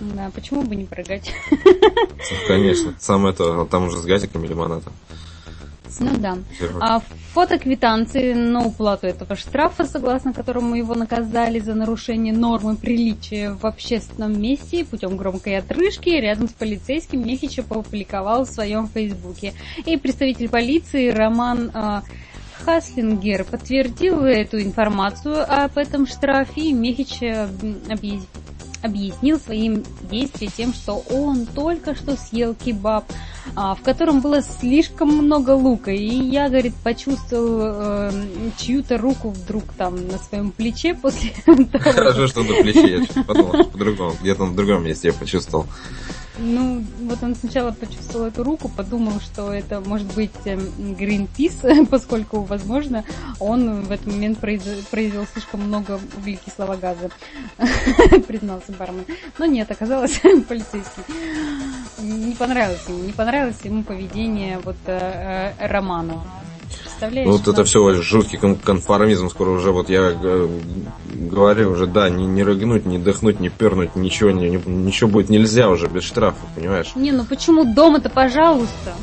Да, 0.00 0.30
почему 0.32 0.62
бы 0.62 0.76
не 0.76 0.84
прыгать? 0.84 1.32
Конечно. 2.46 2.94
Сам 3.00 3.26
это, 3.26 3.64
там 3.64 3.86
уже 3.86 3.98
с 3.98 4.04
газиками 4.04 4.46
лимонада. 4.46 4.92
Ну 6.00 6.16
да. 6.18 6.38
А 6.80 7.00
фото 7.32 7.58
квитанции 7.58 8.32
на 8.32 8.64
уплату 8.64 9.06
этого 9.06 9.36
штрафа, 9.36 9.84
согласно 9.84 10.32
которому 10.32 10.74
его 10.74 10.94
наказали 10.94 11.58
за 11.58 11.74
нарушение 11.74 12.32
нормы 12.32 12.76
приличия 12.76 13.50
в 13.50 13.64
общественном 13.64 14.40
месте 14.40 14.84
путем 14.84 15.16
громкой 15.16 15.58
отрыжки, 15.58 16.10
рядом 16.10 16.48
с 16.48 16.52
полицейским 16.52 17.26
Мехича 17.26 17.62
опубликовал 17.62 18.44
в 18.44 18.50
своем 18.50 18.88
фейсбуке. 18.88 19.54
И 19.84 19.96
представитель 19.96 20.48
полиции 20.48 21.10
Роман 21.10 21.70
э, 21.72 22.00
Хаслингер 22.64 23.44
подтвердил 23.44 24.24
эту 24.24 24.60
информацию 24.60 25.44
об 25.48 25.78
этом 25.78 26.06
штрафе, 26.06 26.60
и 26.62 26.72
Мехич 26.72 27.20
объяснил 28.82 29.38
своим 29.38 29.84
действием 30.10 30.52
тем, 30.56 30.72
что 30.72 31.02
он 31.10 31.46
только 31.46 31.94
что 31.94 32.16
съел 32.16 32.54
кебаб, 32.54 33.04
а, 33.54 33.74
в 33.74 33.82
котором 33.82 34.20
было 34.20 34.42
слишком 34.42 35.08
много 35.08 35.50
лука. 35.52 35.90
И 35.90 36.06
я, 36.06 36.48
говорит, 36.48 36.74
почувствовал 36.82 38.10
э, 38.10 38.10
чью-то 38.58 38.98
руку 38.98 39.30
вдруг 39.30 39.64
там 39.76 40.08
на 40.08 40.18
своем 40.18 40.50
плече 40.50 40.94
после 40.94 41.32
того. 41.46 41.64
Хорошо, 41.78 42.26
что 42.26 42.42
на 42.42 42.54
плече, 42.62 43.06
я 43.16 43.24
подумал, 43.24 43.64
по-другому, 43.64 44.14
где-то 44.20 44.46
на 44.46 44.54
другом 44.54 44.84
месте 44.84 45.08
я 45.08 45.14
почувствовал. 45.14 45.66
Ну, 46.38 46.84
вот 47.02 47.22
он 47.22 47.34
сначала 47.34 47.72
почувствовал 47.72 48.26
эту 48.26 48.44
руку, 48.44 48.68
подумал, 48.68 49.20
что 49.20 49.52
это 49.52 49.80
может 49.80 50.14
быть 50.14 50.30
Greenpeace, 50.44 51.86
поскольку, 51.90 52.42
возможно, 52.42 53.04
он 53.40 53.82
в 53.82 53.90
этот 53.90 54.06
момент 54.06 54.38
произвел 54.38 55.26
слишком 55.32 55.62
много 55.62 56.00
углекислого 56.16 56.76
газа, 56.76 57.10
признался 58.28 58.72
бармен. 58.72 59.04
Но 59.38 59.46
нет, 59.46 59.70
оказалось 59.70 60.20
полицейский. 60.48 61.02
Не 62.00 62.34
понравилось 62.34 62.84
ему, 62.86 63.02
не 63.02 63.12
понравилось 63.12 63.58
ему 63.64 63.82
поведение 63.82 64.60
вот 64.60 64.76
э, 64.86 65.52
э 65.58 65.66
Роману 65.66 66.22
представляешь? 66.82 67.28
Вот 67.28 67.48
это 67.48 67.64
все 67.64 68.02
жуткий 68.02 68.38
конформизм, 68.38 69.30
скоро 69.30 69.50
уже 69.50 69.72
вот 69.72 69.88
я 69.88 70.12
э, 70.20 70.48
говорю 71.14 71.70
уже, 71.72 71.86
да, 71.86 72.08
не, 72.08 72.26
не 72.26 72.42
рыгнуть, 72.42 72.86
не 72.86 72.98
дыхнуть, 72.98 73.40
не 73.40 73.48
пернуть, 73.48 73.96
ничего, 73.96 74.30
не, 74.30 74.60
ничего 74.64 75.10
будет 75.10 75.28
нельзя 75.28 75.68
уже 75.68 75.88
без 75.88 76.04
штрафов, 76.04 76.48
понимаешь? 76.54 76.92
Не, 76.94 77.12
ну 77.12 77.24
почему 77.24 77.64
дома-то, 77.64 78.10
пожалуйста? 78.10 78.94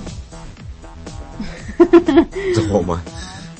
Дома. 2.69 3.01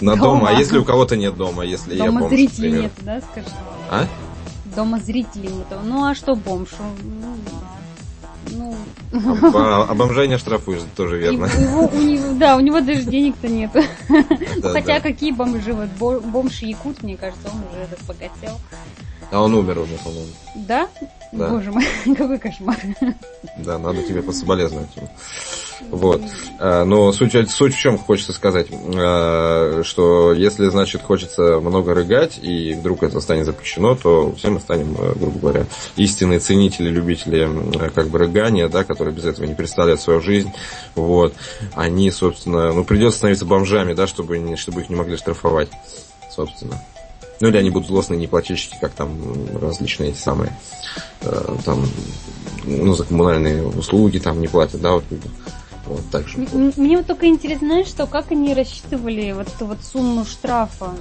На 0.01 0.15
дома. 0.15 0.39
дома. 0.39 0.49
А 0.49 0.53
если 0.53 0.77
у 0.77 0.83
кого-то 0.83 1.15
нет 1.15 1.35
дома, 1.35 1.63
если 1.63 1.97
дома 1.97 2.05
я 2.05 2.19
бомж, 2.19 2.29
зрителей 2.29 2.71
нет, 2.71 2.91
да, 3.01 3.21
скажи? 3.21 3.47
А? 3.89 4.07
Дома 4.75 4.99
зрителей 4.99 5.49
нет. 5.49 5.67
Ну 5.83 6.05
а 6.05 6.15
что 6.15 6.35
бомж? 6.35 6.69
Ну... 6.79 7.35
А, 9.11 9.85
а 9.89 9.95
бомжа 9.95 10.27
не 10.27 10.37
штрафуешь, 10.37 10.81
тоже 10.95 11.17
верно. 11.17 11.45
Его, 11.45 11.87
у 11.87 12.01
него, 12.01 12.33
да, 12.33 12.57
у 12.57 12.59
него 12.59 12.81
даже 12.81 13.03
денег-то 13.03 13.47
нет. 13.47 13.71
Да, 13.73 14.71
Хотя 14.73 14.95
да. 14.95 14.99
какие 14.99 15.31
бомжи? 15.31 15.73
Вот 15.73 15.89
бомж 16.21 16.61
Якут, 16.61 17.03
мне 17.03 17.17
кажется, 17.17 17.49
он 17.49 17.59
уже 17.59 17.87
разбогател. 17.91 18.59
А 19.35 19.41
он 19.41 19.53
умер 19.53 19.79
уже, 19.79 19.95
по-моему. 19.97 20.31
Да? 20.55 20.87
да? 21.33 21.49
Боже 21.49 21.69
мой, 21.69 21.83
какой 22.17 22.39
кошмар. 22.39 22.77
Да, 23.57 23.77
надо 23.77 24.01
тебе 24.01 24.21
пособолезновать. 24.21 24.87
Вот. 25.91 26.21
А, 26.57 26.85
но 26.85 27.11
суть, 27.11 27.33
суть 27.51 27.75
в 27.75 27.77
чем 27.77 27.97
хочется 27.97 28.31
сказать, 28.31 28.67
а, 28.71 29.81
что 29.83 30.31
если, 30.31 30.69
значит, 30.69 31.01
хочется 31.01 31.59
много 31.59 31.93
рыгать, 31.93 32.39
и 32.41 32.75
вдруг 32.75 33.03
это 33.03 33.19
станет 33.19 33.45
запрещено, 33.45 33.95
то 33.95 34.33
все 34.37 34.51
мы 34.51 34.61
станем, 34.61 34.95
а, 34.97 35.13
грубо 35.19 35.37
говоря, 35.37 35.65
истинные 35.97 36.39
ценители, 36.39 36.87
любители 36.87 37.49
как 37.93 38.07
бы 38.07 38.19
рыгания, 38.19 38.69
да, 38.69 38.85
которые 38.85 39.13
без 39.13 39.25
этого 39.25 39.45
не 39.45 39.53
представляют 39.53 39.99
свою 39.99 40.21
жизнь, 40.21 40.53
вот, 40.95 41.33
они, 41.73 42.09
собственно, 42.09 42.71
ну, 42.71 42.85
придется 42.85 43.17
становиться 43.17 43.45
бомжами, 43.45 43.93
да, 43.93 44.07
чтобы, 44.07 44.55
чтобы 44.55 44.79
их 44.79 44.89
не 44.89 44.95
могли 44.95 45.17
штрафовать, 45.17 45.71
собственно. 46.33 46.81
Ну 47.39 47.47
или 47.47 47.57
они 47.57 47.69
будут 47.69 47.87
злостные 47.87 48.19
неплательщики, 48.19 48.77
как 48.79 48.93
там 48.93 49.17
различные 49.59 50.11
эти 50.11 50.17
самые, 50.17 50.57
э, 51.21 51.57
там, 51.65 51.85
ну, 52.63 52.93
за 52.93 53.03
коммунальные 53.03 53.65
услуги 53.65 54.19
там 54.19 54.39
не 54.39 54.47
платят, 54.47 54.81
да, 54.81 54.93
вот 54.93 55.03
вот 55.87 56.01
так 56.11 56.27
же. 56.27 56.37
Мне 56.37 56.97
вот 56.97 57.05
только 57.05 57.27
интересно, 57.27 57.67
знаешь, 57.67 57.87
что 57.87 58.07
как 58.07 58.31
они 58.31 58.53
рассчитывали 58.53 59.31
вот 59.33 59.47
эту 59.47 59.67
вот 59.67 59.77
сумму 59.83 60.25
штрафа? 60.25 60.95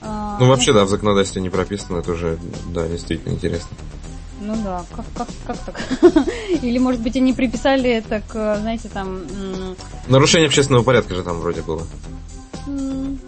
А, 0.00 0.36
ну, 0.40 0.48
вообще, 0.48 0.72
да, 0.72 0.84
в 0.84 0.88
законодательстве 0.88 1.42
не 1.42 1.50
прописано, 1.50 1.98
это 1.98 2.12
уже, 2.12 2.38
да, 2.72 2.88
действительно 2.88 3.32
интересно. 3.32 3.68
Ну 4.40 4.56
да, 4.64 4.84
как, 4.90 5.04
как, 5.14 5.28
как 5.46 5.58
так? 5.58 6.26
Или, 6.62 6.78
может 6.78 7.00
быть, 7.00 7.16
они 7.16 7.32
приписали 7.32 7.90
это 7.90 8.20
к, 8.20 8.58
знаете, 8.60 8.88
там... 8.88 9.20
Нарушение 10.08 10.48
общественного 10.48 10.82
порядка 10.82 11.14
же 11.14 11.22
там 11.22 11.38
вроде 11.38 11.62
было. 11.62 11.86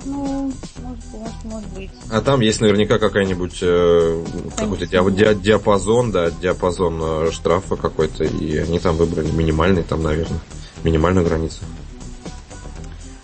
Ну, 0.04 0.52
может, 0.82 1.04
может, 1.12 1.44
может 1.44 1.68
быть. 1.72 1.90
А 2.10 2.20
там 2.20 2.40
есть 2.40 2.60
наверняка 2.60 2.98
какая-нибудь 2.98 3.58
э, 3.62 4.24
какой-то 4.56 4.86
ди- 4.86 5.34
диапазон, 5.42 6.10
да, 6.12 6.30
диапазон 6.30 7.00
э, 7.02 7.30
штрафа 7.32 7.76
какой-то, 7.76 8.24
и 8.24 8.56
они 8.58 8.78
там 8.78 8.96
выбрали 8.96 9.30
минимальный, 9.30 9.82
там, 9.82 10.02
наверное, 10.02 10.40
минимальную 10.82 11.26
границу. 11.26 11.60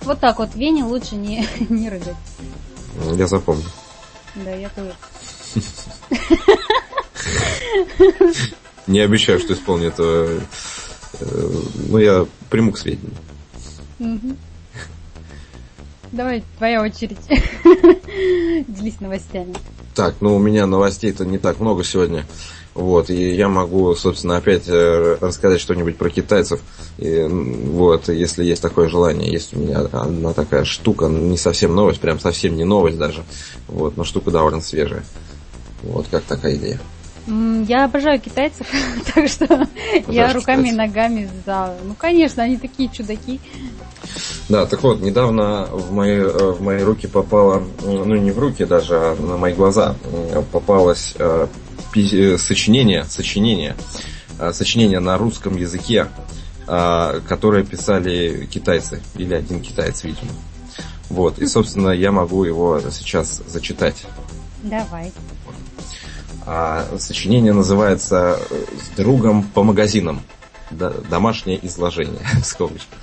Вот 0.05 0.21
так 0.21 0.39
вот, 0.39 0.55
Вене 0.55 0.85
лучше 0.85 1.17
не, 1.17 1.47
не 1.69 1.91
рыгать. 1.91 2.17
Я 3.15 3.27
запомню. 3.27 3.65
Да, 4.37 4.51
я 4.55 4.71
тоже. 4.71 4.95
Не 8.87 9.01
обещаю, 9.01 9.39
что 9.39 9.53
исполню 9.53 9.89
это. 9.89 10.41
Э, 11.21 11.51
ну, 11.89 11.99
я 11.99 12.27
приму 12.49 12.73
к 12.73 12.79
сведению. 12.79 13.15
Давай, 16.13 16.43
твоя 16.59 16.83
очередь. 16.83 17.19
Делись 18.69 19.01
новостями. 19.01 19.55
Так, 19.95 20.17
ну 20.21 20.35
у 20.35 20.39
меня 20.39 20.67
новостей-то 20.67 21.25
не 21.25 21.39
так 21.39 21.61
много 21.61 21.85
сегодня. 21.85 22.25
Вот, 22.75 23.11
и 23.11 23.35
я 23.35 23.49
могу, 23.49 23.95
собственно, 23.97 24.37
опять 24.37 24.69
э, 24.69 25.17
рассказать 25.21 25.61
что-нибудь 25.61 25.97
про 25.97 26.09
китайцев. 26.09 26.61
И, 26.99 27.27
вот, 27.29 28.09
если 28.09 28.45
есть 28.45 28.63
такое 28.63 28.89
желание, 28.89 29.31
есть 29.31 29.55
у 29.55 29.59
меня 29.59 29.81
одна 29.81 30.33
такая 30.33 30.65
штука, 30.65 31.07
не 31.07 31.37
совсем 31.37 31.75
новость, 31.75 32.01
прям 32.01 32.21
совсем 32.21 32.57
не 32.57 32.65
новость 32.65 32.97
даже. 32.97 33.25
Вот, 33.67 33.97
но 33.97 34.05
штука 34.05 34.31
довольно 34.31 34.61
свежая. 34.61 35.05
Вот, 35.83 36.07
как 36.11 36.23
такая 36.25 36.55
идея. 36.57 36.79
Я 37.27 37.85
обожаю 37.85 38.21
китайцев, 38.21 38.67
так 39.15 39.29
что 39.29 39.45
Обожаешь 39.45 40.07
я 40.09 40.33
руками 40.33 40.69
китайцев? 40.69 40.73
и 40.73 40.77
ногами 40.77 41.31
за. 41.45 41.75
Ну, 41.85 41.95
конечно, 41.95 42.43
они 42.43 42.57
такие 42.57 42.89
чудаки. 42.89 43.41
Да, 44.49 44.67
так 44.67 44.83
вот, 44.83 45.01
недавно 45.01 45.67
в 45.67 45.93
мои, 45.93 46.17
э, 46.17 46.51
в 46.53 46.61
мои 46.61 46.83
руки 46.83 47.07
попало, 47.07 47.63
ну 47.83 48.17
не 48.17 48.31
в 48.31 48.39
руки 48.39 48.65
даже, 48.65 48.97
а 48.97 49.17
на 49.17 49.37
мои 49.37 49.55
глаза 49.55 49.95
попалось 50.53 51.15
э, 51.19 51.47
э, 51.95 52.39
сочинение, 52.39 53.05
сочинение, 53.05 53.77
сочинение 54.53 55.01
на 55.01 55.19
русском 55.19 55.57
языке, 55.57 56.09
которое 56.67 57.65
писали 57.65 58.49
китайцы, 58.51 59.03
или 59.17 59.35
один 59.35 59.61
китаец, 59.61 60.05
видимо. 60.05 60.31
Вот, 61.11 61.39
и, 61.39 61.47
собственно, 61.47 61.91
я 61.91 62.13
могу 62.13 62.45
его 62.45 62.81
сейчас 62.91 63.43
зачитать. 63.47 64.07
Давай. 64.63 65.13
А, 66.47 66.87
сочинение 66.99 67.53
называется 67.53 68.39
«С 68.51 68.97
другом 68.97 69.43
по 69.43 69.63
магазинам». 69.63 70.23
Домашнее 70.71 71.65
изложение, 71.67 72.21
в 72.41 72.45
скобочках. 72.45 72.99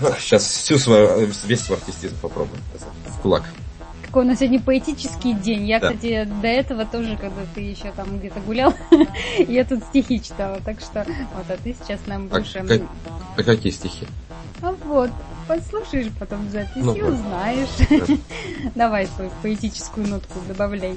Сейчас 0.20 0.44
всю 0.44 0.78
свою, 0.78 1.26
весь 1.44 1.60
свой 1.60 1.78
артистизм 1.78 2.16
попробуем. 2.20 2.60
В 3.06 3.20
кулак. 3.20 3.44
Какой 4.02 4.24
у 4.24 4.28
нас 4.28 4.38
сегодня 4.38 4.60
поэтический 4.60 5.34
день. 5.34 5.66
Я, 5.66 5.78
да. 5.78 5.88
кстати, 5.88 6.28
до 6.40 6.48
этого 6.48 6.86
тоже, 6.86 7.16
когда 7.16 7.42
ты 7.54 7.60
еще 7.60 7.92
там 7.92 8.18
где-то 8.18 8.40
гулял, 8.40 8.72
я 9.48 9.64
тут 9.64 9.82
стихи 9.84 10.22
читала. 10.22 10.60
Так 10.64 10.80
что 10.80 11.04
вот, 11.34 11.46
а 11.48 11.56
ты 11.62 11.76
сейчас 11.78 12.00
нам 12.06 12.28
а 12.30 12.38
будешь... 12.38 12.56
А, 12.56 12.64
как, 12.64 12.82
а 13.36 13.42
какие 13.42 13.72
стихи? 13.72 14.06
А 14.62 14.72
вот, 14.84 15.10
послушаешь 15.48 16.10
потом 16.18 16.48
запись 16.50 16.70
ну, 16.76 16.94
и 16.94 17.02
узнаешь. 17.02 18.18
Давай 18.74 19.06
свою 19.06 19.30
поэтическую 19.42 20.06
нотку 20.06 20.38
добавляй. 20.48 20.96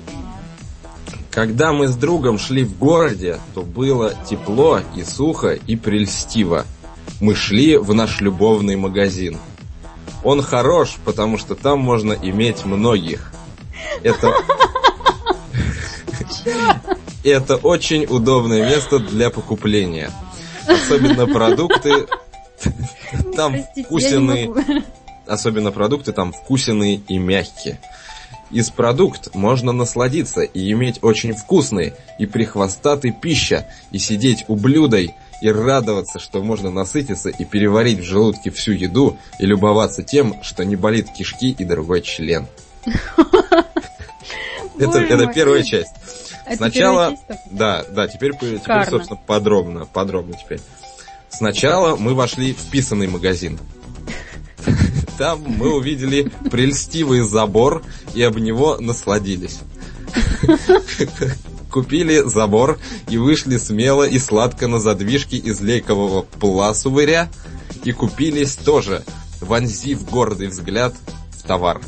Когда 1.31 1.73
мы 1.73 1.88
с 1.88 1.95
другом 1.95 2.39
шли 2.39 2.63
в 2.63 2.77
городе, 2.77 3.39
то 3.53 3.63
было 3.63 4.13
тепло 4.29 4.81
и 4.95 5.03
сухо 5.03 5.49
и 5.53 5.75
прельстиво 5.75 6.65
мы 7.19 7.36
шли 7.36 7.77
в 7.77 7.93
наш 7.93 8.21
любовный 8.21 8.75
магазин. 8.75 9.38
Он 10.23 10.41
хорош, 10.41 10.97
потому 11.05 11.38
что 11.38 11.55
там 11.55 11.79
можно 11.79 12.13
иметь 12.13 12.65
многих. 12.65 13.32
Это... 14.03 14.34
Это 17.23 17.58
очень 17.58 18.05
удобное 18.05 18.69
место 18.69 18.99
для 18.99 19.29
покупления. 19.29 20.12
Особенно 20.67 21.27
продукты... 21.27 22.08
Там 23.36 23.55
вкусенные... 23.86 24.53
Особенно 25.25 25.71
продукты 25.71 26.12
там 26.12 26.34
вкусенные 26.34 27.01
и 27.08 27.17
мягкие. 27.17 27.79
Из 28.51 28.71
продукт 28.71 29.36
можно 29.36 29.71
насладиться 29.71 30.41
и 30.41 30.71
иметь 30.71 30.99
очень 31.03 31.34
вкусный 31.34 31.93
и 32.17 32.25
прихвостатый 32.25 33.12
пища, 33.12 33.67
и 33.91 33.99
сидеть 33.99 34.45
у 34.47 34.55
блюдой, 34.55 35.13
и 35.41 35.49
радоваться, 35.49 36.19
что 36.19 36.43
можно 36.43 36.69
насытиться 36.69 37.30
и 37.30 37.45
переварить 37.45 37.99
в 37.99 38.04
желудке 38.04 38.52
всю 38.52 38.73
еду 38.73 39.17
и 39.39 39.45
любоваться 39.45 40.04
тем, 40.04 40.41
что 40.43 40.65
не 40.65 40.75
болит 40.75 41.08
кишки 41.12 41.52
и 41.52 41.65
другой 41.65 42.02
член. 42.02 42.47
Это, 44.80 44.99
это 44.99 45.28
первая 45.28 45.62
часть. 45.62 45.91
Сначала, 46.56 47.13
да, 47.52 47.84
да, 47.89 48.08
теперь, 48.08 48.32
теперь, 48.32 48.86
собственно, 48.89 49.19
подробно, 49.28 49.86
подробно 49.86 50.36
теперь. 50.41 50.62
Сначала 51.30 51.97
мы 51.97 52.13
вошли 52.13 52.54
в 52.54 52.69
писанный 52.69 53.08
магазин. 53.08 53.60
Там 55.17 55.43
мы 55.45 55.75
увидели 55.75 56.32
прельстивый 56.49 57.21
забор 57.21 57.84
и 58.13 58.21
об 58.23 58.38
него 58.38 58.78
насладились. 58.80 59.60
Купили 61.71 62.21
забор 62.27 62.79
и 63.10 63.17
вышли 63.17 63.58
смело 63.58 64.03
и 64.08 64.17
сладко 64.17 64.67
на 64.67 64.79
задвижки 64.79 65.36
из 65.36 65.62
лейкового 65.62 66.23
пласувыря 66.23 67.29
и 67.84 67.91
купились 67.91 68.55
тоже, 68.55 69.03
вонзив 69.41 70.10
гордый 70.10 70.47
взгляд 70.47 70.95
в 71.32 71.43
товар. 71.43 71.82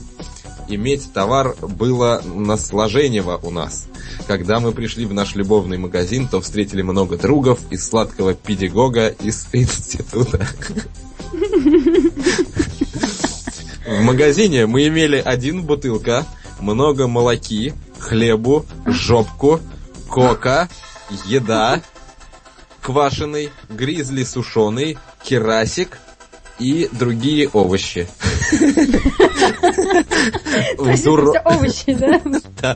иметь 0.68 1.12
товар 1.14 1.56
было 1.62 2.22
наслажениево 2.24 3.40
у 3.44 3.52
нас. 3.52 3.88
Когда 4.28 4.60
мы 4.60 4.72
пришли 4.72 5.06
в 5.06 5.14
наш 5.14 5.36
любовный 5.36 5.78
магазин, 5.78 6.28
то 6.28 6.42
встретили 6.42 6.82
много 6.82 7.18
другов 7.18 7.60
из 7.70 7.88
сладкого 7.88 8.34
педагога 8.34 9.08
из 9.08 9.48
института. 9.52 10.48
В 13.88 14.02
магазине 14.02 14.68
мы 14.68 14.88
имели 14.88 15.18
один 15.18 15.64
бутылка, 15.64 16.26
много 16.60 17.08
молоки, 17.08 17.74
хлебу, 18.12 18.66
жопку, 18.86 19.62
кока, 20.10 20.68
еда, 21.28 21.82
квашеный, 22.82 23.52
гризли 23.70 24.26
сушеный, 24.26 24.98
керасик 25.24 25.98
и 26.60 26.90
другие 26.92 27.48
овощи. 27.48 28.10
Овощи, 30.78 31.94
да? 31.94 32.76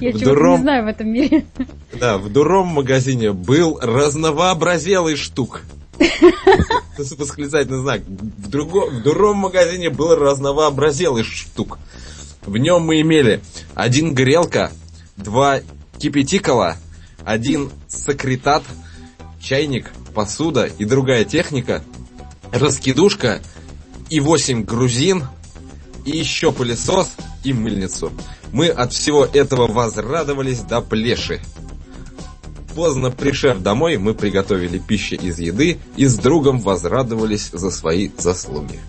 Я 0.00 0.12
чего-то 0.12 0.40
не 0.40 0.58
знаю 0.58 0.84
в 0.86 0.88
этом 0.88 1.08
мире. 1.08 1.46
Да, 1.92 2.18
в 2.18 2.28
дуром 2.30 2.66
магазине 2.66 3.32
был 3.32 3.78
разновообразелый 3.80 5.14
штук. 5.14 5.62
Восклицательный 6.98 7.80
знак. 7.80 8.00
В, 8.00 8.48
друго, 8.48 8.90
в 8.90 9.04
дуром 9.04 9.36
магазине 9.36 9.88
был 9.88 10.16
разновообразелый 10.16 11.22
штук. 11.22 11.78
В 12.42 12.56
нем 12.56 12.82
мы 12.82 13.00
имели 13.00 13.42
один 13.74 14.14
грелка, 14.14 14.72
два 15.16 15.60
кипятикола, 15.98 16.76
один 17.24 17.70
секретат, 17.88 18.62
чайник, 19.40 19.90
посуда 20.14 20.64
и 20.64 20.84
другая 20.84 21.24
техника, 21.24 21.82
раскидушка 22.52 23.40
и 24.08 24.20
восемь 24.20 24.64
грузин, 24.64 25.24
и 26.04 26.16
еще 26.16 26.50
пылесос 26.50 27.12
и 27.44 27.52
мыльницу. 27.52 28.12
Мы 28.52 28.68
от 28.68 28.92
всего 28.92 29.24
этого 29.24 29.66
возрадовались 29.66 30.60
до 30.60 30.80
плеши. 30.80 31.40
Поздно 32.74 33.10
пришед 33.10 33.62
домой, 33.62 33.96
мы 33.98 34.14
приготовили 34.14 34.78
пищу 34.78 35.16
из 35.16 35.38
еды 35.38 35.78
и 35.96 36.06
с 36.06 36.16
другом 36.16 36.60
возрадовались 36.60 37.50
за 37.52 37.70
свои 37.70 38.10
заслуги. 38.16 38.80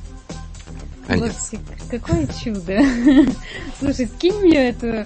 Конец. 1.12 1.52
какое 1.89 2.28
чудо. 2.43 2.80
Слушай, 3.80 4.08
скинь 4.08 4.36
мне 4.41 4.69
эту 4.69 5.06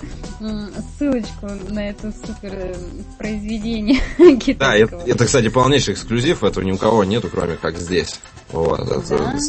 ссылочку 0.98 1.48
на 1.70 1.89
это 1.89 2.12
супер 2.12 2.54
э, 2.54 2.76
произведение 3.18 4.00
Да, 4.58 4.76
это, 4.76 5.26
кстати, 5.26 5.50
полнейший 5.50 5.94
эксклюзив, 5.94 6.44
этого 6.44 6.63
ни 6.63 6.72
у 6.72 6.78
кого 6.78 7.04
нету, 7.04 7.30
кроме 7.32 7.56
как 7.56 7.78
здесь. 7.78 8.20
Вот, 8.52 8.88
да? 8.88 8.96
Это, 8.96 9.39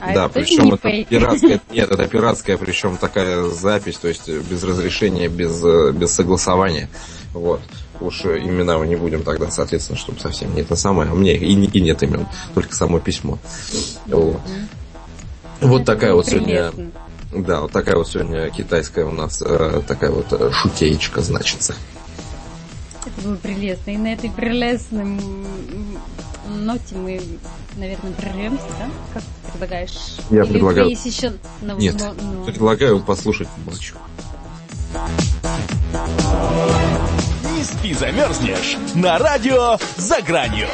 а 0.00 0.14
да, 0.14 0.24
это 0.26 0.28
причем 0.30 0.72
это 0.72 0.88
фейк. 0.88 1.08
пиратская, 1.08 1.60
нет, 1.70 1.90
это 1.90 2.08
пиратская, 2.08 2.56
причем 2.56 2.96
такая 2.96 3.44
запись, 3.44 3.96
то 3.96 4.08
есть 4.08 4.28
без 4.28 4.62
разрешения, 4.62 5.28
без, 5.28 5.62
э, 5.62 5.92
без 5.92 6.12
согласования. 6.12 6.88
Вот. 7.34 7.60
Уж 8.00 8.24
имена 8.24 8.78
мы 8.78 8.86
не 8.86 8.96
будем 8.96 9.22
тогда, 9.22 9.50
соответственно, 9.50 9.98
чтобы 9.98 10.20
совсем 10.20 10.54
не 10.54 10.62
это 10.62 10.74
самое. 10.74 11.10
А 11.10 11.14
мне 11.14 11.36
и, 11.36 11.52
и 11.52 11.80
нет 11.80 12.02
имен, 12.02 12.26
только 12.54 12.74
само 12.74 12.98
письмо. 12.98 13.38
Вот. 14.06 14.40
Вот 15.60 15.84
такая 15.84 16.14
вот 16.14 16.26
сегодня... 16.26 16.72
Да, 17.32 17.60
вот 17.60 17.72
такая 17.72 17.96
вот 17.96 18.08
сегодня 18.08 18.50
китайская 18.50 19.04
у 19.04 19.12
нас 19.12 19.40
э, 19.40 19.82
такая 19.86 20.10
вот 20.10 20.32
э, 20.32 20.50
шутеечка 20.50 21.20
значится. 21.20 21.76
Это 23.06 23.20
было 23.22 23.36
прелестно. 23.36 23.90
И 23.92 23.96
на 23.96 24.12
этой 24.12 24.30
прелестной 24.30 25.20
ноте 26.48 26.94
мы, 26.96 27.20
наверное, 27.76 28.12
прервемся, 28.12 28.64
да? 28.78 28.88
Как 29.14 29.22
ты 29.22 29.52
предлагаешь? 29.52 30.16
Я 30.30 30.42
Или 30.42 30.52
предлагаю... 30.54 30.88
Есть 30.88 31.06
еще... 31.06 31.32
Ну, 31.62 31.76
Нет, 31.78 31.94
но, 31.98 32.14
но... 32.14 32.44
предлагаю 32.44 33.00
послушать 33.00 33.48
музычку. 33.64 33.98
Не 37.56 37.64
спи, 37.64 37.94
замерзнешь 37.94 38.76
на 38.94 39.18
радио 39.18 39.78
«За 39.96 40.20
гранью». 40.22 40.66